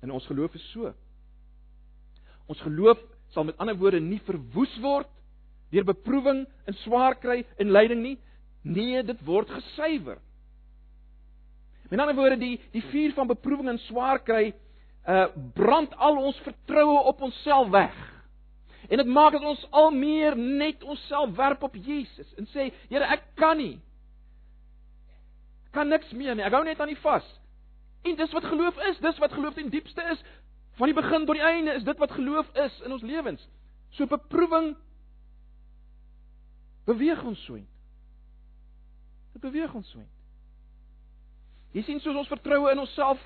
En 0.00 0.10
ons 0.10 0.26
geloof 0.26 0.54
is 0.54 0.70
so. 0.70 0.92
Ons 2.50 2.60
geloof 2.60 3.00
sal 3.34 3.48
met 3.48 3.58
ander 3.58 3.76
woorde 3.76 4.00
nie 4.00 4.20
verwoes 4.26 4.74
word 4.82 5.10
deur 5.74 5.86
beproewing 5.88 6.44
en 6.68 6.76
swaar 6.84 7.16
kry 7.18 7.40
en 7.58 7.72
lyding 7.74 8.02
nie, 8.04 8.18
Nee, 8.64 9.02
dit 9.04 9.24
word 9.28 9.50
gesuiwer. 9.52 10.18
Met 11.90 12.00
ander 12.00 12.16
woorde, 12.16 12.38
die 12.40 12.56
die 12.72 12.82
vuur 12.88 13.12
van 13.12 13.28
beproewing 13.28 13.68
en 13.68 13.78
swaar 13.84 14.22
kry, 14.24 14.54
uh 15.04 15.26
brand 15.52 15.92
al 16.00 16.16
ons 16.16 16.38
vertroue 16.46 17.02
op 17.10 17.20
onsself 17.22 17.68
weg. 17.68 17.96
En 18.88 18.96
dit 18.96 19.06
maak 19.06 19.36
dat 19.36 19.44
ons 19.44 19.66
al 19.70 19.90
meer 19.92 20.36
net 20.36 20.82
onsself 20.82 21.36
werp 21.36 21.62
op 21.62 21.76
Jesus 21.76 22.34
en 22.40 22.48
sê, 22.56 22.70
Here, 22.88 23.04
ek 23.04 23.28
kan 23.36 23.60
nie. 23.60 23.76
Ek 25.68 25.76
kan 25.76 25.92
niks 25.92 26.12
meer 26.16 26.34
nie. 26.34 26.44
Ek 26.44 26.56
hou 26.56 26.64
net 26.64 26.80
aan 26.80 26.92
U 26.92 26.96
vas. 27.04 27.28
En 28.04 28.16
dis 28.16 28.32
wat 28.32 28.48
geloof 28.48 28.80
is, 28.88 28.98
dis 29.04 29.20
wat 29.20 29.32
geloof 29.32 29.54
ten 29.60 29.68
diepste 29.72 30.08
is. 30.12 30.24
Van 30.78 30.90
die 30.90 30.96
begin 30.96 31.26
tot 31.26 31.38
die 31.38 31.44
einde 31.44 31.76
is 31.78 31.84
dit 31.86 31.98
wat 32.02 32.16
geloof 32.16 32.48
is 32.58 32.80
in 32.86 32.92
ons 32.92 33.02
lewens. 33.02 33.42
So 33.94 34.06
beproewing 34.10 34.74
beweeg 36.84 37.22
ons 37.22 37.44
so 37.46 37.54
in. 37.54 37.66
Dit 39.34 39.42
beweeg 39.42 39.74
ons 39.74 39.90
so. 39.90 40.02
Jy 41.74 41.82
sien 41.86 42.00
soos 42.02 42.18
ons 42.18 42.30
vertroue 42.30 42.70
in 42.70 42.82
onsself 42.82 43.22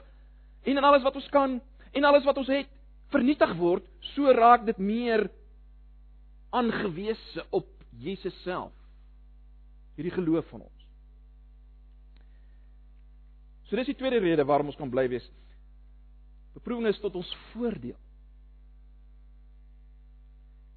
en 0.64 0.76
in 0.76 0.85
alles 0.85 1.05
wat 1.05 1.17
ons 1.21 1.28
kan 1.33 1.59
en 1.93 2.05
alles 2.05 2.25
wat 2.28 2.38
ons 2.40 2.52
het 2.52 2.69
vernietig 3.12 3.55
word, 3.57 3.85
so 4.12 4.28
raak 4.37 4.67
dit 4.69 4.78
meer 4.81 5.26
aangewese 6.52 7.45
op 7.57 7.69
Jesus 8.00 8.37
self. 8.45 8.73
Hierdie 9.97 10.12
geloof 10.14 10.49
van 10.52 10.67
ons. 10.67 10.85
So 13.69 13.76
dis 13.76 13.88
die 13.90 13.97
tweede 13.97 14.21
rede 14.25 14.45
waarom 14.49 14.71
ons 14.71 14.78
kan 14.81 14.93
bly 14.93 15.07
wees. 15.12 15.25
Beproewing 16.57 16.88
is 16.88 17.00
tot 17.00 17.14
ons 17.14 17.37
voordeel. 17.52 17.97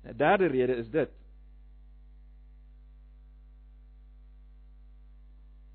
'n 0.03 0.17
Derde 0.17 0.47
rede 0.49 0.75
is 0.75 0.89
dit. 0.89 1.09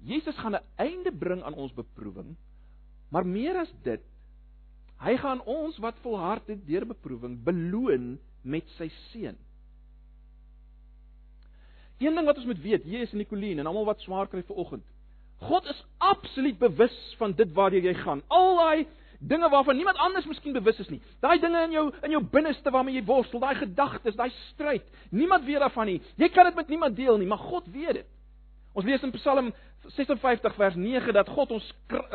Jesus 0.06 0.38
gaan 0.38 0.54
'n 0.54 0.66
einde 0.76 1.12
bring 1.12 1.42
aan 1.42 1.54
ons 1.54 1.72
beproewing, 1.74 2.36
maar 3.08 3.26
meer 3.26 3.56
as 3.56 3.72
dit, 3.82 4.02
hy 4.98 5.16
gaan 5.16 5.40
ons 5.44 5.78
wat 5.78 5.98
volhard 6.02 6.46
het 6.46 6.66
deur 6.66 6.86
beproewing 6.86 7.42
beloon 7.42 8.18
met 8.42 8.68
sy 8.78 8.88
seën. 9.10 9.36
Een 11.98 12.14
ding 12.14 12.26
wat 12.26 12.36
ons 12.36 12.46
moet 12.46 12.60
weet, 12.60 12.84
Jesus 12.84 13.12
en 13.12 13.18
Nicoline 13.18 13.60
en 13.60 13.66
almal 13.66 13.84
wat 13.84 14.00
swaar 14.00 14.28
kry 14.28 14.42
vir 14.42 14.56
oggend. 14.56 14.84
God 15.38 15.64
is 15.64 15.84
absoluut 15.98 16.58
bewus 16.58 17.14
van 17.18 17.32
dit 17.32 17.52
waartoe 17.52 17.82
jy 17.82 17.94
gaan. 17.94 18.22
Al 18.28 18.56
daai 18.56 18.86
dinge 19.20 19.48
waarvan 19.48 19.76
niemand 19.76 19.96
anders 19.96 20.26
miskien 20.26 20.52
bewus 20.52 20.78
is 20.78 20.88
nie. 20.88 21.00
Daai 21.20 21.38
dinge 21.40 21.62
in 21.64 21.72
jou 21.72 21.86
in 22.02 22.10
jou 22.10 22.22
binneste 22.24 22.70
waarmee 22.70 22.94
jy 22.94 23.04
worstel, 23.04 23.40
daai 23.40 23.54
gedagtes, 23.54 24.16
daai 24.16 24.30
stryd. 24.52 24.84
Niemand 25.10 25.44
weet 25.44 25.60
daarvan 25.60 25.86
nie. 25.86 26.00
Jy 26.16 26.28
kan 26.28 26.44
dit 26.44 26.54
met 26.54 26.68
niemand 26.68 26.96
deel 26.96 27.18
nie, 27.18 27.26
maar 27.26 27.38
God 27.38 27.66
weet 27.72 28.02
dit. 28.02 28.10
Ons 28.76 28.84
lees 28.84 29.02
in 29.02 29.14
Psalm 29.16 29.52
56 29.96 30.54
vers 30.54 30.74
9 30.76 31.12
dat 31.12 31.28
God 31.28 31.54
ons 31.56 31.68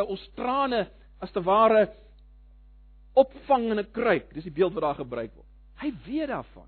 ons 0.06 0.28
trane 0.36 0.86
as 1.22 1.32
te 1.32 1.42
ware 1.42 1.88
opvang 3.14 3.72
in 3.72 3.80
'n 3.80 3.92
kruik. 3.92 4.34
Dis 4.34 4.44
die 4.44 4.54
beeld 4.54 4.74
wat 4.74 4.84
daar 4.84 5.02
gebruik 5.02 5.34
word. 5.36 5.48
Hy 5.82 5.94
weet 6.06 6.28
daarvan. 6.28 6.68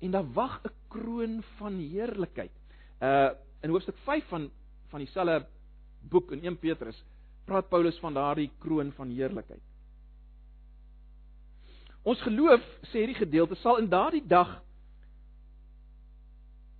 En 0.00 0.10
daar 0.10 0.32
wag 0.32 0.60
'n 0.64 0.72
kroon 0.88 1.42
van 1.58 1.78
heerlikheid. 1.78 2.59
Uh 3.00 3.30
in 3.60 3.70
hoofstuk 3.70 3.96
5 4.06 4.24
van 4.28 4.50
van 4.88 5.02
dieselfde 5.02 5.46
boek 6.08 6.30
in 6.32 6.40
1 6.44 6.58
Petrus 6.58 7.04
praat 7.44 7.68
Paulus 7.68 7.98
van 7.98 8.14
daardie 8.14 8.50
kroon 8.58 8.92
van 8.96 9.10
heerlikheid. 9.10 9.60
Ons 12.02 12.20
geloof, 12.24 12.64
sê 12.88 13.02
hierdie 13.02 13.18
gedeelte, 13.18 13.58
sal 13.60 13.82
in 13.82 13.88
daardie 13.92 14.24
dag 14.26 14.54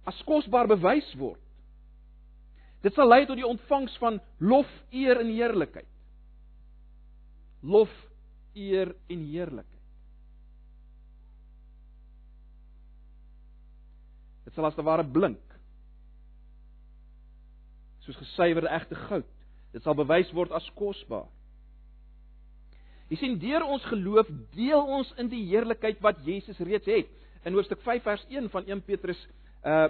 as 0.08 0.20
kosbaar 0.24 0.70
bewys 0.70 1.08
word. 1.20 1.40
Dit 2.80 2.96
sal 2.96 3.10
lei 3.10 3.26
tot 3.28 3.36
die 3.36 3.46
ontvangs 3.46 3.92
van 4.00 4.16
lof, 4.40 4.68
eer 4.88 5.20
en 5.20 5.28
heerlikheid. 5.28 5.88
Lof, 7.60 7.92
eer 8.56 8.94
en 9.12 9.26
heerlikheid. 9.28 9.84
Dit 14.48 14.56
sal 14.56 14.70
as 14.70 14.78
te 14.78 14.86
ware 14.86 15.04
blink. 15.04 15.49
Soos 18.04 18.18
gesuiwerde 18.20 18.72
egte 18.72 18.98
goud. 19.08 19.28
Dit 19.74 19.84
sal 19.84 19.94
bewys 19.98 20.30
word 20.34 20.52
as 20.56 20.66
kosbaar. 20.78 21.28
Jy 23.10 23.18
sien 23.18 23.38
deur 23.42 23.66
ons 23.66 23.84
geloof 23.90 24.28
deel 24.54 24.82
ons 24.98 25.08
in 25.18 25.28
die 25.30 25.42
heerlikheid 25.48 25.98
wat 26.04 26.20
Jesus 26.26 26.58
reeds 26.62 26.86
het. 26.90 27.10
In 27.46 27.56
hoofstuk 27.56 27.82
5 27.82 28.04
vers 28.06 28.22
1 28.30 28.50
van 28.52 28.68
1 28.70 28.86
Petrus 28.86 29.20
uh 29.66 29.88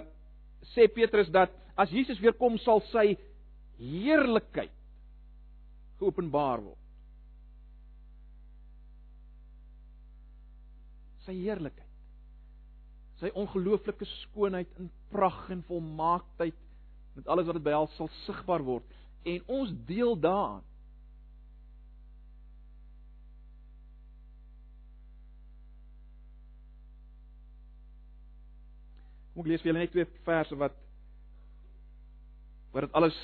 sê 0.75 0.85
Petrus 0.93 1.31
dat 1.33 1.49
as 1.73 1.89
Jesus 1.89 2.19
weer 2.21 2.35
kom 2.37 2.53
sal 2.61 2.83
sy 2.91 3.15
heerlikheid 3.79 4.73
geopenbaar 5.97 6.61
word. 6.61 6.77
Sy 11.25 11.33
heerlikheid. 11.39 11.87
Sy 13.21 13.31
ongelooflike 13.37 14.05
skoonheid 14.21 14.69
en 14.81 14.89
pragt 15.13 15.49
en 15.53 15.65
volmaaktheid 15.65 16.57
met 17.13 17.27
alles 17.27 17.45
wat 17.45 17.57
dit 17.57 17.63
behels 17.63 17.95
sal 17.95 18.09
sigbaar 18.25 18.63
word 18.63 18.99
en 19.27 19.43
ons 19.45 19.73
deel 19.85 20.15
daaraan. 20.19 20.63
Kom 29.31 29.45
ek 29.45 29.51
lees 29.53 29.61
vir 29.63 29.71
julle 29.71 29.83
net 29.83 29.93
twee 29.93 30.07
verse 30.25 30.57
wat 30.59 30.79
wat 32.71 32.87
dit 32.87 32.93
alles 32.95 33.17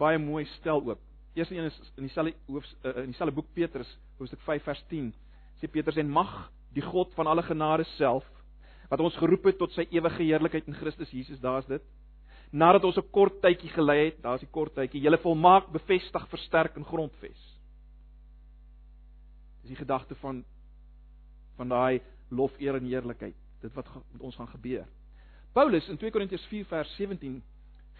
baie 0.00 0.18
mooi 0.18 0.46
stel 0.56 0.80
ook. 0.86 1.00
Eerste 1.36 1.54
een 1.54 1.68
is 1.68 1.78
in 1.96 2.06
dieselfde 2.06 2.34
hoof 2.46 2.66
eh, 2.82 3.02
in 3.04 3.12
dieselfde 3.12 3.34
boek 3.34 3.52
Petrus, 3.54 3.90
hoofstuk 4.18 4.40
5 4.46 4.64
vers 4.64 4.82
10. 4.88 5.10
Sê 5.60 5.68
Petrus 5.70 5.98
en 6.00 6.10
mag 6.10 6.50
die 6.74 6.84
God 6.84 7.12
van 7.14 7.26
alle 7.26 7.42
genade 7.42 7.84
self 7.96 8.26
wat 8.90 9.00
ons 9.00 9.16
geroep 9.22 9.44
het 9.46 9.58
tot 9.58 9.70
sy 9.76 9.84
ewige 9.94 10.24
heerlikheid 10.24 10.66
in 10.66 10.74
Christus 10.74 11.12
Jesus, 11.14 11.38
daar's 11.40 11.68
dit. 11.70 11.84
Nadat 12.50 12.84
ons 12.84 12.96
'n 12.96 13.10
kort 13.10 13.40
tydjie 13.40 13.70
gelei 13.70 14.04
het, 14.04 14.22
daar's 14.22 14.40
die 14.40 14.50
kort 14.50 14.74
tydjie, 14.74 15.00
julle 15.00 15.18
volmaak, 15.18 15.70
bevestig, 15.70 16.28
versterk 16.28 16.76
en 16.76 16.84
grondves. 16.84 17.58
Dis 19.62 19.70
die 19.70 19.76
gedagte 19.76 20.14
van 20.14 20.44
van 21.56 21.68
daai 21.68 22.00
lof, 22.30 22.52
eer 22.58 22.74
en 22.74 22.84
heerlikheid 22.84 23.34
dit 23.60 23.74
wat 23.74 23.88
met 24.12 24.22
ons 24.22 24.36
gaan 24.36 24.48
gebeur. 24.48 24.86
Paulus 25.52 25.88
in 25.88 25.98
2 25.98 26.10
Korintiërs 26.10 26.46
4 26.48 26.64
vers 26.64 26.94
17 26.96 27.42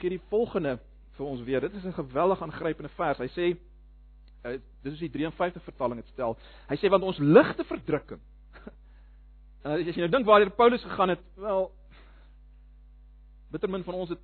gee 0.01 0.11
die 0.11 0.23
volgende 0.31 0.79
vir 1.19 1.27
ons 1.27 1.43
weer. 1.45 1.61
Dit 1.61 1.75
is 1.75 1.85
'n 1.85 1.93
geweldig 1.93 2.43
aangrypende 2.43 2.89
vers. 2.89 3.19
Hy 3.19 3.29
sê 3.29 3.57
uh, 4.45 4.59
dis 4.83 4.93
is 4.93 4.99
die 4.99 5.11
53 5.11 5.63
vertaling 5.63 6.01
dit 6.01 6.09
stel. 6.09 6.37
Hy 6.69 6.77
sê 6.77 6.89
want 6.89 7.03
ons 7.03 7.19
ligte 7.19 7.65
verdrukking. 7.65 8.21
uh, 9.65 9.73
as 9.73 9.95
jy 9.97 10.01
nou 10.01 10.09
dink 10.09 10.27
waar 10.27 10.51
Paulus 10.51 10.83
gegaan 10.83 11.09
het, 11.09 11.21
wel 11.37 11.71
bittermin 13.51 13.85
van 13.85 13.95
ons 13.95 14.09
het 14.09 14.19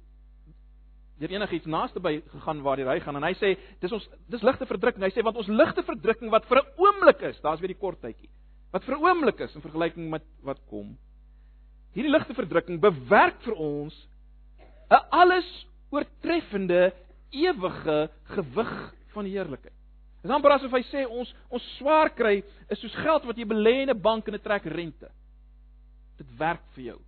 deur 1.19 1.31
enigiets 1.31 1.67
naaste 1.67 2.01
by 2.01 2.23
gegaan 2.33 2.63
waar 2.63 2.79
hy 2.79 3.01
gaan 3.01 3.17
en 3.17 3.23
hy 3.23 3.35
sê 3.35 3.57
dis 3.81 3.93
ons 3.93 4.09
dis 4.29 4.43
ligte 4.43 4.67
verdrukking. 4.67 5.03
Hy 5.03 5.11
sê 5.11 5.25
want 5.25 5.37
ons 5.37 5.49
ligte 5.49 5.83
verdrukking 5.83 6.31
wat 6.31 6.45
vir 6.45 6.59
'n 6.59 6.67
oomblik 6.77 7.23
is, 7.23 7.41
daar's 7.41 7.61
weer 7.61 7.73
die 7.73 7.81
kort 7.81 8.01
tydjie. 8.01 8.29
Wat 8.73 8.85
vir 8.85 8.97
'n 8.97 9.03
oomblik 9.03 9.41
is 9.41 9.55
in 9.55 9.63
vergelyking 9.63 10.11
met 10.11 10.23
wat 10.43 10.61
kom 10.69 10.97
hierdie 11.97 12.13
ligte 12.13 12.37
verdrukking 12.37 12.81
bewerk 12.83 13.41
vir 13.47 13.57
ons 13.57 13.97
'n 14.93 15.01
alles 15.11 15.49
oortreffende 15.91 16.93
ewige 17.33 18.11
gewig 18.37 18.75
van 19.15 19.25
heerlikheid. 19.25 19.75
Dis 20.23 20.31
amper 20.31 20.53
asof 20.53 20.73
hy 20.73 20.83
sê 20.93 21.07
ons 21.07 21.33
ons 21.49 21.65
swaar 21.79 22.11
kry 22.11 22.43
is 22.69 22.81
soos 22.81 22.95
geld 22.95 23.25
wat 23.25 23.37
jy 23.37 23.47
belê 23.47 23.83
in 23.83 23.91
'n 23.91 24.01
bank 24.01 24.29
en 24.29 24.33
dit 24.33 24.43
trek 24.43 24.65
rente. 24.65 25.09
Dit 26.19 26.27
werk 26.39 26.63
vir 26.75 26.85
jou. 26.85 27.01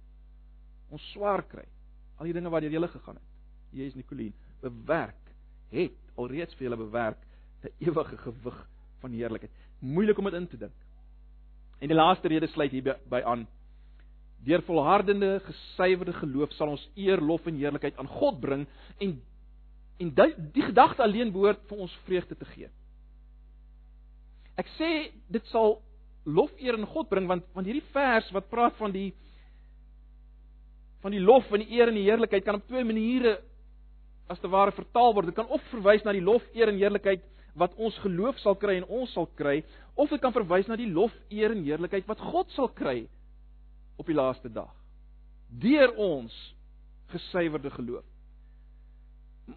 Ons 0.90 1.02
swaar 1.12 1.42
kry. 1.42 1.66
Al 2.18 2.24
die 2.24 2.32
dinge 2.32 2.50
wat 2.50 2.62
deur 2.62 2.70
julle 2.70 2.88
gegaan 2.88 3.16
het. 3.16 3.27
Is 3.72 3.94
Nicolien, 3.94 4.34
bewerk 4.60 5.14
het 5.70 5.96
alreeds 6.16 6.54
vir 6.56 6.68
julle 6.68 6.80
bewerk 6.80 7.18
'n 7.62 7.72
ewige 7.78 8.16
gewig 8.16 8.68
van 9.00 9.10
heerlikheid. 9.10 9.52
Moeilik 9.80 10.18
om 10.18 10.24
dit 10.24 10.34
in 10.34 10.48
te 10.48 10.56
dink. 10.56 10.74
En 11.78 11.88
die 11.88 11.96
laaste 11.96 12.28
rede 12.28 12.46
sluit 12.46 12.70
hier 12.70 12.96
by 13.08 13.22
aan 13.24 13.46
Deur 14.44 14.62
volhardende, 14.62 15.40
gesuiwerde 15.42 16.12
geloof 16.12 16.52
sal 16.52 16.68
ons 16.68 16.90
eer, 16.94 17.20
lof 17.20 17.46
en 17.46 17.56
heerlikheid 17.58 17.96
aan 17.98 18.06
God 18.06 18.40
bring 18.40 18.66
en 18.98 19.22
en 19.98 20.12
die, 20.14 20.34
die 20.52 20.62
gedagte 20.62 21.02
alleen 21.02 21.32
behoort 21.32 21.64
vir 21.66 21.78
ons 21.82 21.94
vreugde 22.06 22.36
te 22.38 22.44
gee. 22.44 22.68
Ek 24.54 24.68
sê 24.76 25.10
dit 25.26 25.46
sal 25.50 25.80
lof 26.22 26.52
eer 26.62 26.78
aan 26.78 26.86
God 26.86 27.08
bring 27.10 27.26
want 27.26 27.48
want 27.56 27.66
hierdie 27.66 27.90
vers 27.90 28.30
wat 28.30 28.46
praat 28.52 28.76
van 28.78 28.94
die 28.94 29.08
van 31.02 31.14
die 31.14 31.22
lof 31.22 31.50
en 31.50 31.64
die 31.64 31.74
eer 31.74 31.90
en 31.90 31.98
die 31.98 32.06
heerlikheid 32.06 32.46
kan 32.46 32.60
op 32.60 32.66
twee 32.70 32.86
maniere 32.86 33.40
as 34.28 34.40
te 34.40 34.48
ware 34.48 34.72
vertaal 34.76 35.14
word. 35.16 35.30
Dit 35.30 35.38
kan 35.38 35.50
of 35.52 35.62
verwys 35.72 36.04
na 36.04 36.12
die 36.12 36.24
lof, 36.24 36.44
eer 36.54 36.72
en 36.72 36.80
heerlikheid 36.80 37.24
wat 37.58 37.74
ons 37.74 37.96
geloof 38.04 38.38
sal 38.38 38.54
kry 38.54 38.76
en 38.78 38.86
ons 39.00 39.10
sal 39.16 39.26
kry, 39.38 39.62
of 39.98 40.12
dit 40.12 40.20
kan 40.22 40.34
verwys 40.34 40.68
na 40.70 40.76
die 40.78 40.90
lof, 40.92 41.14
eer 41.32 41.54
en 41.56 41.64
heerlikheid 41.66 42.06
wat 42.06 42.20
God 42.30 42.52
sal 42.54 42.68
kry 42.70 43.00
op 43.98 44.06
die 44.06 44.16
laaste 44.16 44.52
dag 44.52 44.74
deur 45.48 45.94
ons 45.96 46.34
gesuiwerde 47.08 47.70
geloof. 47.70 48.04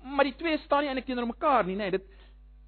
Maar 0.04 0.30
die 0.30 0.38
twee 0.40 0.58
staan 0.64 0.86
nie 0.86 0.92
eintlik 0.92 1.10
teenoor 1.10 1.28
mekaar 1.28 1.68
nie, 1.68 1.76
nê. 1.76 1.90
Nee, 1.90 1.98
dit 2.00 2.06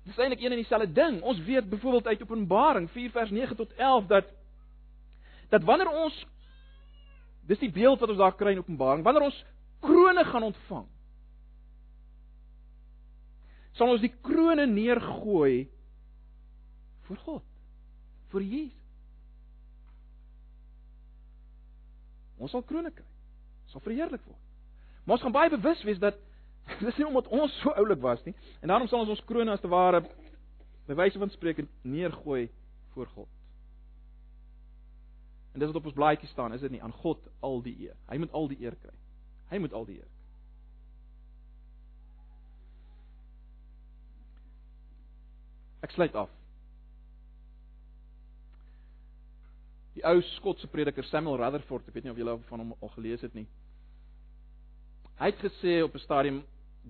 dis 0.04 0.18
eintlik 0.20 0.42
een 0.44 0.52
en 0.52 0.60
dieselfde 0.60 0.92
ding. 0.92 1.22
Ons 1.24 1.39
weet 1.48 1.70
byvoorbeeld 1.70 2.08
uit 2.08 2.24
Openbaring 2.26 2.89
4 2.92 3.12
vers 3.12 3.32
9 3.32 3.56
tot 3.56 3.74
11 3.80 4.10
dat 4.12 4.32
dat 5.50 5.63
wanneer 5.63 5.88
ons 5.88 6.18
dis 7.48 7.60
die 7.60 7.72
beeld 7.72 8.00
wat 8.00 8.10
ons 8.10 8.20
daar 8.20 8.36
kry 8.36 8.52
in 8.52 8.60
Openbaring, 8.60 9.04
wanneer 9.04 9.30
ons 9.30 9.39
krones 9.80 10.28
gaan 10.28 10.44
ontvang, 10.44 10.86
sal 13.78 13.94
ons 13.94 14.04
die 14.04 14.14
krones 14.26 14.70
neergooi 14.70 15.68
vir 17.08 17.20
God, 17.26 17.46
vir 18.34 18.46
Jesus. 18.46 18.80
Ons 22.44 22.52
sal 22.52 22.64
krones 22.68 22.94
kry. 22.96 23.06
Sal 23.72 23.84
verheerlik 23.86 24.24
word. 24.28 24.40
Maar 25.04 25.18
ons 25.18 25.26
gaan 25.26 25.36
baie 25.36 25.52
bewus 25.54 25.84
wees 25.88 26.02
dat 26.02 26.18
dis 26.84 26.98
nie 27.00 27.08
omdat 27.08 27.30
ons 27.34 27.54
so 27.62 27.74
oulik 27.80 28.00
was 28.04 28.22
nie 28.24 28.36
en 28.62 28.72
daarom 28.72 28.88
sal 28.88 29.02
ons 29.04 29.12
ons 29.12 29.24
krones 29.28 29.52
as 29.52 29.64
te 29.64 29.72
ware 29.72 30.00
by 30.88 30.96
wyse 31.00 31.20
van 31.20 31.32
spreek 31.32 31.64
neergooi 31.84 32.48
voor 32.94 33.10
God. 33.16 33.30
En 35.54 35.62
dis 35.62 35.70
wat 35.70 35.80
op 35.80 35.86
ons 35.86 35.96
blaadjie 35.96 36.30
staan, 36.32 36.54
is 36.54 36.64
dit 36.66 36.72
nie 36.72 36.82
aan 36.84 36.96
God 37.04 37.22
al 37.46 37.62
die 37.62 37.76
eer. 37.86 37.96
Hy 38.10 38.18
moet 38.18 38.34
al 38.34 38.48
die 38.50 38.60
eer 38.64 38.76
kry. 38.82 38.96
Hy 39.52 39.60
moet 39.62 39.76
al 39.78 39.86
die 39.86 40.00
eer. 40.00 40.10
Ek 45.84 45.91
sluit 45.91 46.15
af. 46.15 46.32
Die 49.93 50.04
ou 50.08 50.22
Skotse 50.34 50.67
prediker 50.72 51.06
Samuel 51.10 51.38
Rutherford, 51.41 51.86
ek 51.88 51.98
weet 51.98 52.08
nie 52.08 52.13
of 52.13 52.22
julle 52.22 52.38
van 52.48 52.63
hom 52.63 52.74
al 52.80 52.93
gelees 52.96 53.22
het 53.26 53.36
nie. 53.38 53.46
Hy 55.19 55.30
het 55.30 55.43
gesê 55.43 55.82
op 55.84 55.93
'n 55.93 56.06
stadium 56.06 56.39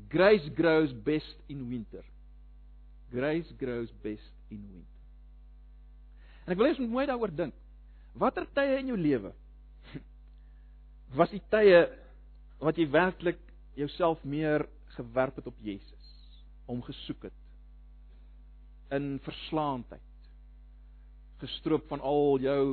grace 0.09 0.49
grows 0.55 0.93
best 1.03 1.37
in 1.49 1.67
winter. 1.69 2.05
Grace 3.11 3.53
grows 3.57 3.91
best 4.01 4.31
in 4.49 4.61
winter. 4.71 5.01
En 6.45 6.53
ek 6.53 6.57
wil 6.57 6.67
eens 6.67 6.79
mooi 6.79 7.05
daaroor 7.05 7.35
dink. 7.35 7.53
Watter 8.13 8.45
tye 8.53 8.79
in 8.79 8.87
jou 8.87 8.97
lewe 8.97 9.33
was 11.19 11.29
die 11.29 11.41
tye 11.49 11.89
wat 12.59 12.77
jy 12.77 12.89
werklik 12.89 13.39
jouself 13.75 14.23
meer 14.23 14.67
gewerp 14.95 15.35
het 15.35 15.47
op 15.47 15.57
Jesus, 15.59 16.05
om 16.65 16.81
gesoek 16.81 17.23
het 17.23 17.42
in 18.95 19.17
verslaandheid, 19.25 20.29
gestroop 21.43 21.87
van 21.91 22.03
al 22.05 22.39
jou 22.43 22.63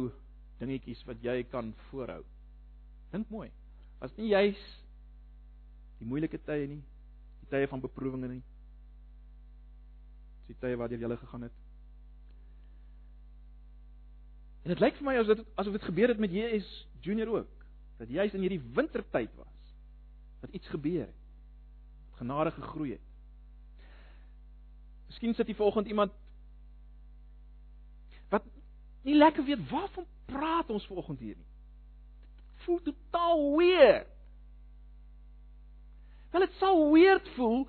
dingetjies 0.60 1.02
wat 1.08 1.22
jy 1.24 1.40
kan 1.50 1.72
voorhou. 1.88 2.22
Dink 3.14 3.30
mooi. 3.32 3.48
As 4.00 4.12
nie 4.16 4.30
jy's 4.30 4.60
die 6.00 6.08
moeilike 6.08 6.40
tye 6.46 6.68
nie, 6.68 6.80
die 7.42 7.50
tye 7.52 7.68
van 7.70 7.82
beproewinge 7.82 8.30
nie. 8.36 8.42
Die 10.48 10.56
tye 10.60 10.78
waardeur 10.78 11.02
jy 11.02 11.18
gegaan 11.20 11.48
het. 11.48 11.58
En 14.64 14.74
dit 14.74 14.82
lyk 14.82 14.98
vir 14.98 15.06
my 15.08 15.16
as 15.20 15.28
dit 15.30 15.40
asof 15.60 15.76
dit 15.76 15.88
gebeur 15.88 16.12
het 16.12 16.20
met 16.20 16.34
JS 16.34 16.68
Junior 17.04 17.32
ook, 17.40 17.64
dat 18.00 18.12
jy's 18.12 18.34
in 18.36 18.44
hierdie 18.44 18.62
wintertyd 18.76 19.32
was. 19.38 19.74
Dat 20.40 20.52
iets 20.56 20.68
gebeur 20.72 21.06
het. 21.06 21.16
Genade 22.20 22.52
gegroei 22.56 22.92
het. 22.96 23.09
Miskien 25.10 25.34
sit 25.34 25.50
hier 25.50 25.58
vanoggend 25.58 25.90
iemand 25.90 26.14
wat 28.30 28.46
nie 29.02 29.16
lekker 29.18 29.44
weet 29.44 29.62
waarvan 29.70 30.06
praat 30.30 30.70
ons 30.70 30.86
vanoggend 30.86 31.18
hier 31.18 31.34
nie. 31.34 31.48
Voel 32.62 32.78
totaal 32.86 33.42
weird. 33.56 34.08
Wel 36.30 36.46
dit 36.46 36.56
sal 36.62 36.84
weird 36.92 37.28
voel 37.34 37.64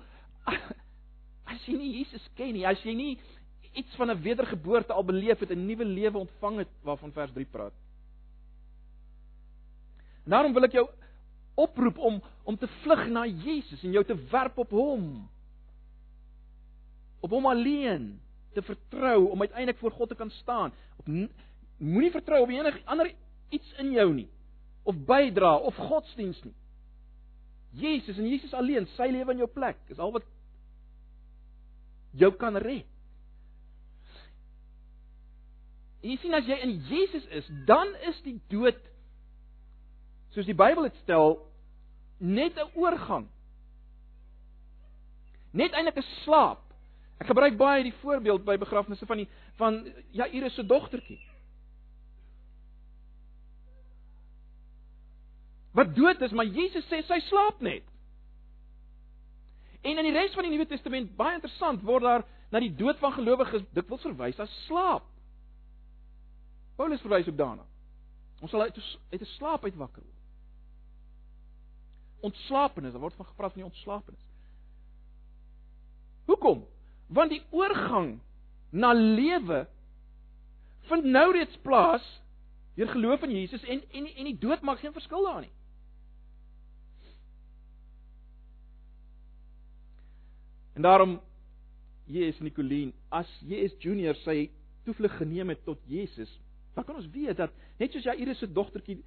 as 1.52 1.66
jy 1.66 1.74
nie 1.76 1.92
Jesus 1.98 2.24
ken 2.38 2.54
nie, 2.54 2.66
as 2.68 2.80
jy 2.86 2.94
nie 2.94 3.12
iets 3.72 3.94
van 3.98 4.10
'n 4.10 4.22
wedergeboorte 4.22 4.92
al 4.92 5.04
beleef 5.04 5.38
het, 5.42 5.50
'n 5.50 5.66
nuwe 5.66 5.84
lewe 5.84 6.18
ontvang 6.18 6.58
het 6.62 6.72
waarvan 6.82 7.12
vers 7.12 7.32
3 7.32 7.46
praat. 7.50 7.74
En 10.24 10.30
daarom 10.30 10.52
wil 10.52 10.64
ek 10.64 10.72
jou 10.72 10.88
oproep 11.54 11.98
om 11.98 12.22
om 12.42 12.56
te 12.58 12.68
vlug 12.82 13.06
na 13.08 13.26
Jesus 13.26 13.82
en 13.82 13.90
jou 13.90 14.04
te 14.04 14.16
werp 14.30 14.58
op 14.58 14.70
hom. 14.70 15.28
Op 17.22 17.30
hom 17.30 17.46
alleen 17.46 18.20
te 18.52 18.62
vertrou 18.62 19.30
om 19.30 19.40
uiteindelik 19.40 19.78
voor 19.80 19.94
God 19.94 20.08
te 20.08 20.18
kan 20.18 20.30
staan. 20.30 20.72
Op 20.96 21.06
moenie 21.76 22.10
vertrou 22.10 22.42
op 22.42 22.50
enige 22.52 22.82
ander 22.84 23.14
iets 23.48 23.72
in 23.78 23.92
jou 23.94 24.10
nie 24.14 24.28
of 24.82 24.98
bydra 25.06 25.56
of 25.56 25.76
godsdiens 25.76 26.42
nie. 26.42 26.54
Jesus 27.72 28.18
en 28.18 28.28
Jesus 28.28 28.52
alleen, 28.52 28.86
sy 28.96 29.06
lewe 29.08 29.32
in 29.32 29.44
jou 29.44 29.48
plek, 29.48 29.78
is 29.88 30.00
al 30.02 30.12
wat 30.12 30.26
jou 32.18 32.32
kan 32.36 32.58
red. 32.60 32.88
En 36.02 36.10
jy 36.10 36.16
sien 36.18 36.34
as 36.34 36.48
jy 36.50 36.58
in 36.66 36.74
Jesus 36.90 37.28
is, 37.30 37.46
dan 37.68 37.94
is 38.10 38.18
die 38.26 38.40
dood 38.50 38.80
soos 40.32 40.48
die 40.48 40.56
Bybel 40.56 40.88
dit 40.88 40.98
stel 41.04 41.36
net 42.18 42.56
'n 42.58 42.72
oorgang. 42.74 43.28
Net 45.52 45.72
eintlik 45.72 45.98
'n 45.98 46.08
slaap. 46.24 46.71
Ek 47.22 47.28
gebruik 47.30 47.54
baie 47.54 47.84
die 47.86 47.94
voorbeeld 48.00 48.42
by 48.42 48.56
begrafnisse 48.58 49.06
van 49.06 49.20
die 49.22 49.28
van 49.60 49.78
Jairus 50.16 50.56
se 50.58 50.64
dogtertjie. 50.66 51.20
Wat 55.72 55.94
dood 55.94 56.20
is, 56.26 56.34
maar 56.34 56.50
Jesus 56.50 56.88
sê 56.90 56.98
sy 57.06 57.20
slaap 57.28 57.62
net. 57.62 57.86
En 59.86 59.98
in 59.98 60.08
die 60.08 60.14
res 60.14 60.34
van 60.34 60.46
die 60.46 60.52
Nuwe 60.52 60.66
Testament, 60.70 61.14
baie 61.18 61.38
interessant, 61.38 61.82
word 61.86 62.04
daar 62.06 62.26
na 62.52 62.60
die 62.62 62.74
dood 62.76 62.98
van 63.00 63.14
gelowiges 63.14 63.64
dikwels 63.74 64.04
verwys 64.04 64.42
as 64.42 64.58
slaap. 64.66 65.06
Paulus 66.76 67.00
verwys 67.06 67.30
ook 67.30 67.38
daarna. 67.38 67.64
Ons 68.42 68.50
sal 68.50 68.66
uit 68.66 68.82
uit 69.14 69.22
'n 69.22 69.32
slaap 69.38 69.64
uit 69.64 69.78
wakker 69.78 70.02
word. 70.02 70.20
Ontslapenis, 72.20 72.92
daar 72.92 73.00
word 73.00 73.14
van 73.14 73.26
gepraat 73.26 73.52
van 73.52 73.62
die 73.62 73.70
ontslapenis. 73.70 74.26
Hoekom? 76.26 76.66
Want 77.12 77.34
die 77.34 77.42
oorgang 77.50 78.20
na 78.72 78.92
lewe 78.96 79.66
vind 80.88 81.04
nou 81.04 81.26
reeds 81.32 81.58
plaas 81.64 82.04
deur 82.76 82.88
geloof 82.88 83.26
in 83.26 83.34
Jesus 83.36 83.64
en 83.68 83.82
en 83.92 84.06
en 84.06 84.30
die 84.30 84.38
dood 84.38 84.62
maak 84.64 84.80
geen 84.80 84.94
verskil 84.96 85.24
daar 85.24 85.42
nie. 85.44 85.52
En 90.72 90.82
daarom 90.82 91.20
Jesus 92.08 92.40
Nicolien, 92.40 92.92
as 93.08 93.28
Jesus 93.44 93.76
Junior 93.84 94.16
sy 94.24 94.50
toevlug 94.84 95.12
geneem 95.20 95.52
het 95.52 95.60
tot 95.64 95.78
Jesus, 95.86 96.32
Dan 96.74 96.84
kan 96.84 96.96
ons 96.96 97.10
weet 97.12 97.36
dat 97.36 97.52
net 97.76 97.92
soos 97.92 98.06
Jairus 98.06 98.38
se 98.40 98.48
dogtertjie 98.52 99.02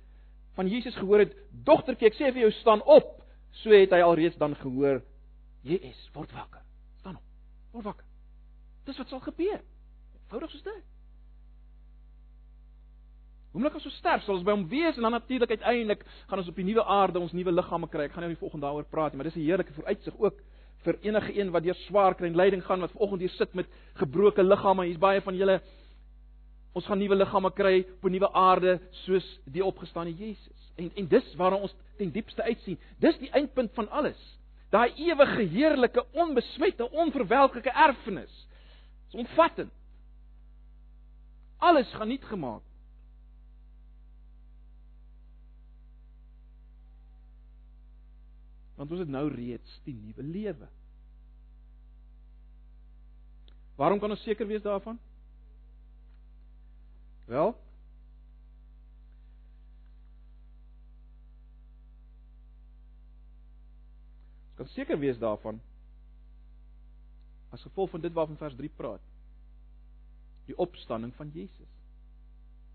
van 0.55 0.67
Jesus 0.69 0.95
gehoor 0.95 1.25
het, 1.25 1.33
dogtertjie, 1.65 2.11
ek 2.11 2.17
sê 2.17 2.29
vir 2.31 2.45
jou 2.45 2.51
staan 2.61 2.83
op, 2.85 3.17
so 3.61 3.73
het 3.73 3.93
hy 3.95 4.01
alreeds 4.05 4.37
dan 4.39 4.55
gehoor, 4.59 5.01
Jesus, 5.65 6.05
word 6.13 6.31
wakker. 6.35 6.61
Word 7.75 7.89
wakker. 7.89 8.07
Dis 8.87 8.99
wat 9.01 9.11
sal 9.11 9.23
gebeur. 9.25 9.63
Eenvoudig 10.15 10.51
soos 10.53 10.63
dit. 10.63 10.83
Oomblik 13.55 13.75
as 13.79 13.87
ons 13.87 13.97
sterf, 13.99 14.23
sal 14.25 14.35
ons 14.35 14.43
by 14.47 14.51
hom 14.51 14.65
wees 14.71 14.97
en 14.97 15.05
dan 15.07 15.15
natuurlik 15.15 15.53
uiteindelik 15.55 16.03
gaan 16.27 16.41
ons 16.41 16.51
op 16.51 16.57
die 16.59 16.65
nuwe 16.67 16.83
aarde 16.91 17.21
ons 17.23 17.35
nuwe 17.35 17.53
liggame 17.53 17.87
kry. 17.91 18.07
Ek 18.07 18.15
gaan 18.15 18.25
nou 18.25 18.31
nie 18.33 18.39
volgende 18.39 18.67
daaroor 18.67 18.87
praat 18.91 19.15
maar 19.15 19.27
dis 19.27 19.35
'n 19.35 19.47
heerlike 19.47 19.73
vooruitsig 19.75 20.15
ook 20.19 20.39
vir 20.83 20.99
enige 21.01 21.39
een 21.39 21.51
wat 21.51 21.63
deur 21.63 21.77
swaar 21.87 22.15
kry 22.15 22.27
en 22.27 22.35
lyding 22.35 22.63
gaan 22.63 22.79
wat 22.79 22.91
vanoggend 22.91 23.21
hier 23.21 23.35
sit 23.37 23.53
met 23.53 23.67
gebroke 23.95 24.43
liggame. 24.43 24.85
Hier's 24.85 24.99
baie 24.99 25.21
van 25.21 25.35
julle 25.35 25.61
ons 26.73 26.85
gaan 26.85 26.99
nuwe 26.99 27.15
liggame 27.15 27.51
kry 27.51 27.85
op 27.97 28.03
'n 28.03 28.11
nuwe 28.11 28.31
aarde 28.33 28.79
soos 28.91 29.39
die 29.45 29.63
opgestane 29.63 30.13
Jesus. 30.13 30.71
En 30.75 30.91
en 30.95 31.07
dis 31.07 31.35
waarna 31.35 31.57
ons 31.57 31.75
ten 31.97 32.11
diepste 32.11 32.43
uitsien. 32.43 32.77
Dis 32.99 33.17
die 33.17 33.31
eindpunt 33.31 33.71
van 33.73 33.89
alles. 33.89 34.39
Daai 34.75 34.91
ewige 35.07 35.41
heerlike 35.41 36.05
onbesmette 36.11 36.89
onverwelklike 36.91 37.71
erfenis. 37.71 38.47
Dis 39.05 39.19
omvattend. 39.23 39.71
Alles 41.57 41.93
gaan 41.95 42.07
nie 42.11 42.19
gemaak. 42.21 42.63
Want 48.75 48.91
ons 48.91 48.99
het 48.99 49.09
nou 49.09 49.29
reeds 49.31 49.79
die 49.87 49.95
nuwe 49.95 50.23
lewe. 50.23 50.67
Waarom 53.79 53.99
kan 53.99 54.11
ons 54.11 54.23
seker 54.27 54.47
wees 54.47 54.63
daarvan? 54.63 54.99
Wel? 57.31 57.55
Kan 64.65 64.73
seker 64.73 64.97
wees 64.97 65.17
daarvan 65.21 65.59
as 67.53 67.61
gevolg 67.61 67.91
van 67.93 68.01
dit 68.01 68.13
waarvan 68.13 68.37
vers 68.37 68.55
3 68.57 68.69
praat. 68.75 69.01
Die 70.49 70.57
opstanding 70.57 71.13
van 71.15 71.29
Jesus. 71.33 71.69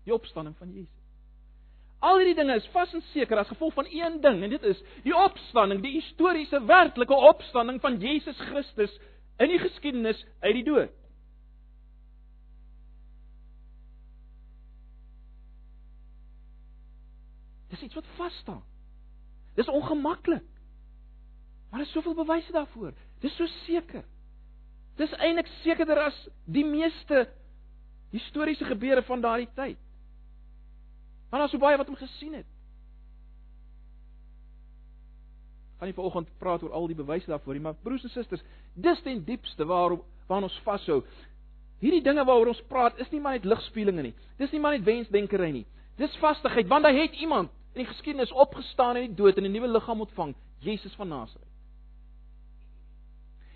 Die 0.07 0.13
opstanding 0.13 0.55
van 0.57 0.71
Jesus. 0.71 1.01
Al 1.99 2.17
hierdie 2.17 2.37
dinge 2.39 2.55
is 2.55 2.69
vas 2.73 2.93
en 2.95 3.03
seker 3.11 3.37
as 3.37 3.51
gevolg 3.51 3.75
van 3.75 3.89
een 3.91 4.21
ding 4.23 4.39
en 4.43 4.49
dit 4.55 4.63
is 4.71 4.79
die 5.03 5.13
opstanding, 5.13 5.83
die 5.83 5.99
historiese 5.99 6.63
werklike 6.65 7.13
opstanding 7.13 7.81
van 7.83 7.99
Jesus 8.01 8.39
Christus 8.47 8.95
in 9.37 9.51
die 9.51 9.59
geskiedenis 9.59 10.23
uit 10.39 10.55
die 10.61 10.65
dood. 10.65 10.95
Dis 17.69 17.83
iets 17.83 17.99
wat 17.99 18.09
vas 18.15 18.41
staan. 18.41 18.63
Dis 19.59 19.69
ongemaklik. 19.69 20.47
Maar 21.71 21.79
daar 21.79 21.87
is 21.87 21.93
soveel 21.93 22.15
bewyse 22.15 22.51
daarvoor. 22.51 22.93
Dis 23.19 23.35
so 23.35 23.45
seker. 23.45 24.03
Dis 24.99 25.11
eintlik 25.15 25.47
sekerder 25.61 26.03
as 26.03 26.17
die 26.45 26.65
meeste 26.65 27.29
historiese 28.11 28.65
gebeure 28.67 29.03
van 29.07 29.21
daardie 29.21 29.47
tyd. 29.55 29.77
Want 31.29 31.39
daar's 31.41 31.53
so 31.55 31.63
baie 31.63 31.77
wat 31.79 31.87
hom 31.87 31.95
gesien 31.95 32.33
het. 32.33 32.47
Gaan 35.79 35.87
nie 35.87 35.95
vanoggend 35.95 36.33
praat 36.37 36.63
oor 36.63 36.73
al 36.75 36.89
die 36.91 36.97
bewyse 36.99 37.31
daarvoor 37.31 37.59
maar 37.63 37.77
broers 37.83 38.03
en 38.03 38.11
susters, 38.11 38.43
dis 38.73 39.01
ten 39.01 39.23
diepste 39.25 39.65
waarop 39.65 40.03
waar 40.27 40.43
ons 40.43 40.59
vashou. 40.65 40.99
Hierdie 41.79 42.03
dinge 42.03 42.25
waaroor 42.25 42.51
ons 42.51 42.63
praat, 42.67 42.99
is 42.99 43.09
nie 43.09 43.21
maar 43.23 43.39
net 43.39 43.47
ligspieelinge 43.47 44.03
nie. 44.09 44.13
Dis 44.37 44.51
nie 44.51 44.59
maar 44.59 44.75
net 44.75 44.85
wensdenkery 44.85 45.49
nie. 45.55 45.65
Dis 45.97 46.19
vastigheid 46.19 46.67
want 46.67 46.85
hy 46.85 46.93
het 46.99 47.15
iemand 47.23 47.49
in 47.71 47.85
die 47.85 47.89
geskiedenis 47.93 48.35
opgestaan 48.35 48.99
uit 48.99 49.07
die 49.07 49.23
dood 49.23 49.39
en 49.39 49.47
'n 49.47 49.51
nuwe 49.55 49.71
liggaam 49.71 50.03
ontvang, 50.03 50.35
Jesus 50.59 50.93
van 50.99 51.07
Nasaret. 51.07 51.50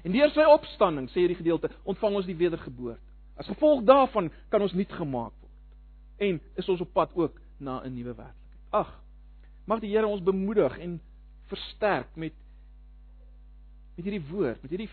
En 0.05 0.13
deur 0.13 0.29
sy 0.35 0.45
opstanding, 0.45 1.09
sê 1.09 1.23
hierdie 1.23 1.39
gedeelte, 1.39 1.71
ontvang 1.89 2.19
ons 2.19 2.27
die 2.29 2.37
wedergeboorte. 2.37 3.01
As 3.35 3.49
gevolg 3.49 3.81
daarvan 3.87 4.29
kan 4.53 4.63
ons 4.63 4.75
nuut 4.77 4.91
gemaak 4.93 5.33
word. 5.41 5.55
En 6.21 6.37
is 6.61 6.69
ons 6.71 6.83
op 6.85 6.93
pad 6.93 7.15
ook 7.17 7.41
na 7.57 7.81
'n 7.83 7.93
nuwe 7.93 8.13
werklikheid. 8.13 8.61
Ag, 8.71 9.01
mag 9.65 9.79
die 9.79 9.89
Here 9.89 10.07
ons 10.07 10.23
bemoedig 10.23 10.77
en 10.79 11.01
versterk 11.47 12.15
met 12.15 12.33
met 13.95 14.05
hierdie 14.05 14.27
woord, 14.29 14.61
met 14.61 14.71
hierdie 14.71 14.89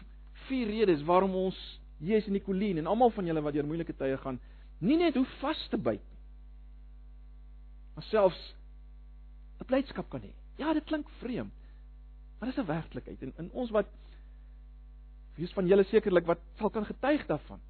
vier 0.46 0.66
redes 0.66 1.02
waarom 1.02 1.34
ons 1.34 1.80
Jesus 1.98 2.26
en 2.26 2.32
Nicolien 2.32 2.78
en 2.78 2.86
almal 2.86 3.10
van 3.10 3.26
julle 3.26 3.42
wat 3.42 3.52
deur 3.52 3.66
moeilike 3.66 3.96
tye 3.98 4.16
gaan, 4.16 4.40
nie 4.78 4.96
net 4.96 5.14
hoe 5.14 5.26
vas 5.40 5.68
te 5.70 5.78
byt 5.78 6.02
nie, 6.10 6.20
maar 7.94 8.04
selfs 8.04 8.54
'n 9.60 9.64
blydskap 9.64 10.08
kan 10.10 10.20
hê. 10.20 10.32
Ja, 10.56 10.72
dit 10.72 10.84
klink 10.84 11.08
vreemd. 11.20 11.52
Maar 12.38 12.48
dis 12.50 12.58
'n 12.58 12.66
werklikheid 12.66 13.22
en 13.22 13.32
in 13.38 13.50
ons 13.52 13.70
wat 13.70 13.86
wie 15.34 15.44
is 15.44 15.52
van 15.52 15.66
julle 15.66 15.84
sekerlik 15.84 16.26
wat 16.26 16.40
sal 16.58 16.70
kan 16.70 16.84
getuig 16.84 17.26
daarvan? 17.26 17.60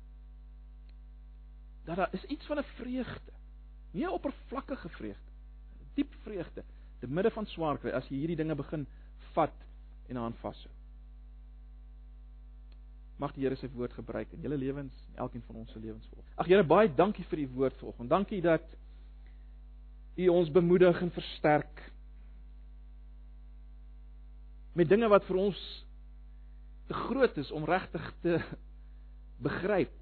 Dat 1.84 1.96
daar 1.96 2.14
is 2.14 2.24
iets 2.24 2.46
van 2.46 2.58
'n 2.58 2.70
vreugde 2.78 3.32
Nie 3.92 4.04
'n 4.06 4.08
oppervlakkige 4.08 4.88
vreugde. 4.88 5.30
Diep 5.94 6.14
vreugde 6.22 6.64
te 6.98 7.06
midde 7.06 7.30
van 7.30 7.46
swaar 7.46 7.78
kry 7.78 7.90
as 7.90 8.08
jy 8.08 8.16
hierdie 8.16 8.36
dinge 8.36 8.54
begin 8.54 8.86
vat 9.32 9.54
en 10.08 10.16
aan 10.16 10.34
vashou. 10.34 10.72
Mag 13.16 13.32
die 13.34 13.42
Here 13.42 13.56
sy 13.56 13.68
woord 13.74 13.92
gebruik 13.92 14.32
in 14.32 14.40
julle 14.40 14.56
lewens, 14.56 14.94
elkeen 15.14 15.42
van 15.42 15.56
ons 15.56 15.72
se 15.72 15.78
lewens 15.78 16.06
volg. 16.06 16.24
Ag 16.34 16.46
Here, 16.46 16.64
baie 16.64 16.94
dankie 16.94 17.24
vir 17.24 17.38
u 17.38 17.48
woord 17.48 17.76
vanoggend. 17.76 18.10
Dankie 18.10 18.40
dat 18.40 18.64
u 20.16 20.28
ons 20.28 20.50
bemoedig 20.50 21.02
en 21.02 21.10
versterk 21.10 21.92
met 24.72 24.88
dinge 24.88 25.08
wat 25.08 25.24
vir 25.24 25.36
ons 25.36 25.86
te 26.86 26.94
groot 26.94 27.36
is 27.36 27.50
om 27.50 27.64
regtig 27.64 28.14
te 28.20 28.38
begryp. 29.42 29.92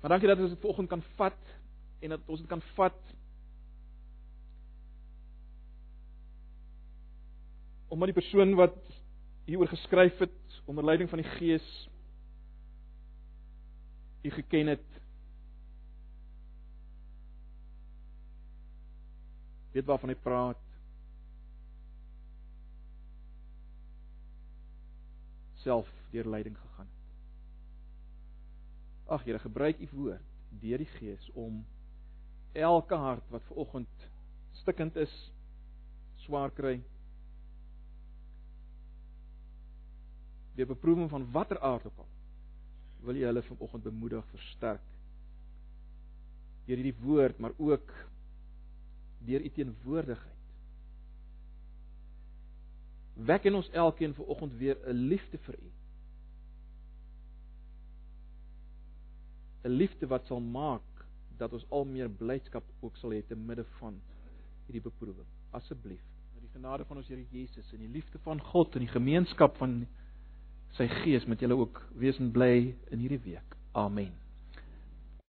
Maar 0.00 0.10
dankie 0.10 0.28
dat 0.28 0.38
ons 0.38 0.50
dit 0.52 0.60
vanoggend 0.60 0.88
kan 0.88 1.02
vat 1.16 1.52
en 2.00 2.08
dat 2.08 2.28
ons 2.28 2.40
dit 2.40 2.48
kan 2.48 2.62
vat 2.74 3.00
omdat 7.94 8.10
die 8.10 8.16
persoon 8.20 8.56
wat 8.58 8.76
hieroor 9.46 9.70
geskryf 9.70 10.18
het 10.18 10.60
onder 10.64 10.84
leiding 10.84 11.08
van 11.08 11.22
die 11.22 11.30
Gees 11.38 11.68
u 14.24 14.30
geken 14.30 14.66
het 14.66 15.00
weet 19.72 19.88
waarvan 19.88 20.12
hy 20.12 20.16
praat 20.26 20.63
self 25.64 25.90
deur 26.12 26.28
lyding 26.30 26.56
gegaan 26.58 26.86
het. 26.86 27.02
Ag 29.16 29.24
Here, 29.24 29.40
gebruik 29.42 29.80
u 29.80 29.88
woord 29.92 30.32
deur 30.62 30.78
die 30.78 30.90
Gees 30.96 31.30
om 31.34 31.64
elke 32.54 32.94
hart 32.94 33.30
wat 33.34 33.42
ver 33.48 33.56
oggend 33.64 34.08
stikkend 34.60 34.96
is, 35.02 35.12
swaar 36.22 36.52
kry, 36.54 36.76
deur 40.54 40.70
beproewing 40.70 41.10
van 41.10 41.26
watter 41.34 41.58
aard 41.58 41.88
ook 41.90 42.04
al, 42.04 42.10
wil 43.04 43.18
jy 43.18 43.26
hulle 43.26 43.42
vanoggend 43.50 43.88
bemoedig, 43.90 44.28
versterk 44.30 44.92
deur 46.64 46.80
hierdie 46.80 46.96
woord, 47.04 47.40
maar 47.44 47.52
ook 47.60 47.90
deur 49.28 49.42
u 49.44 49.50
teenwoordigheid. 49.52 50.33
Wek 53.14 53.44
in 53.44 53.54
ons 53.54 53.70
elkeen 53.70 54.14
vanoggend 54.14 54.56
weer 54.58 54.76
'n 54.86 55.06
liefde 55.08 55.38
vir 55.38 55.54
u. 55.54 55.70
'n 59.64 59.70
Liefde 59.70 60.06
wat 60.06 60.26
sal 60.26 60.40
maak 60.40 60.82
dat 61.36 61.52
ons 61.52 61.66
al 61.68 61.84
meer 61.84 62.10
blydskap 62.10 62.64
ook 62.80 62.96
sal 62.96 63.10
hê 63.10 63.22
te 63.26 63.36
midde 63.36 63.64
van 63.78 64.00
hierdie 64.66 64.82
beproewing. 64.82 65.26
Asseblief, 65.50 66.02
met 66.34 66.42
die 66.42 66.52
genade 66.52 66.84
van 66.84 66.96
ons 66.96 67.08
Here 67.08 67.26
Jesus 67.30 67.72
en 67.72 67.78
die 67.78 67.88
liefde 67.88 68.18
van 68.18 68.40
God 68.40 68.74
en 68.74 68.80
die 68.80 68.92
gemeenskap 68.92 69.56
van 69.56 69.86
sy 70.74 70.88
Gees 70.88 71.26
met 71.26 71.40
julle 71.40 71.56
ook 71.56 71.82
wees 71.94 72.18
en 72.18 72.32
bly 72.32 72.74
in 72.90 72.98
hierdie 72.98 73.22
week. 73.30 73.56
Amen. 73.72 74.23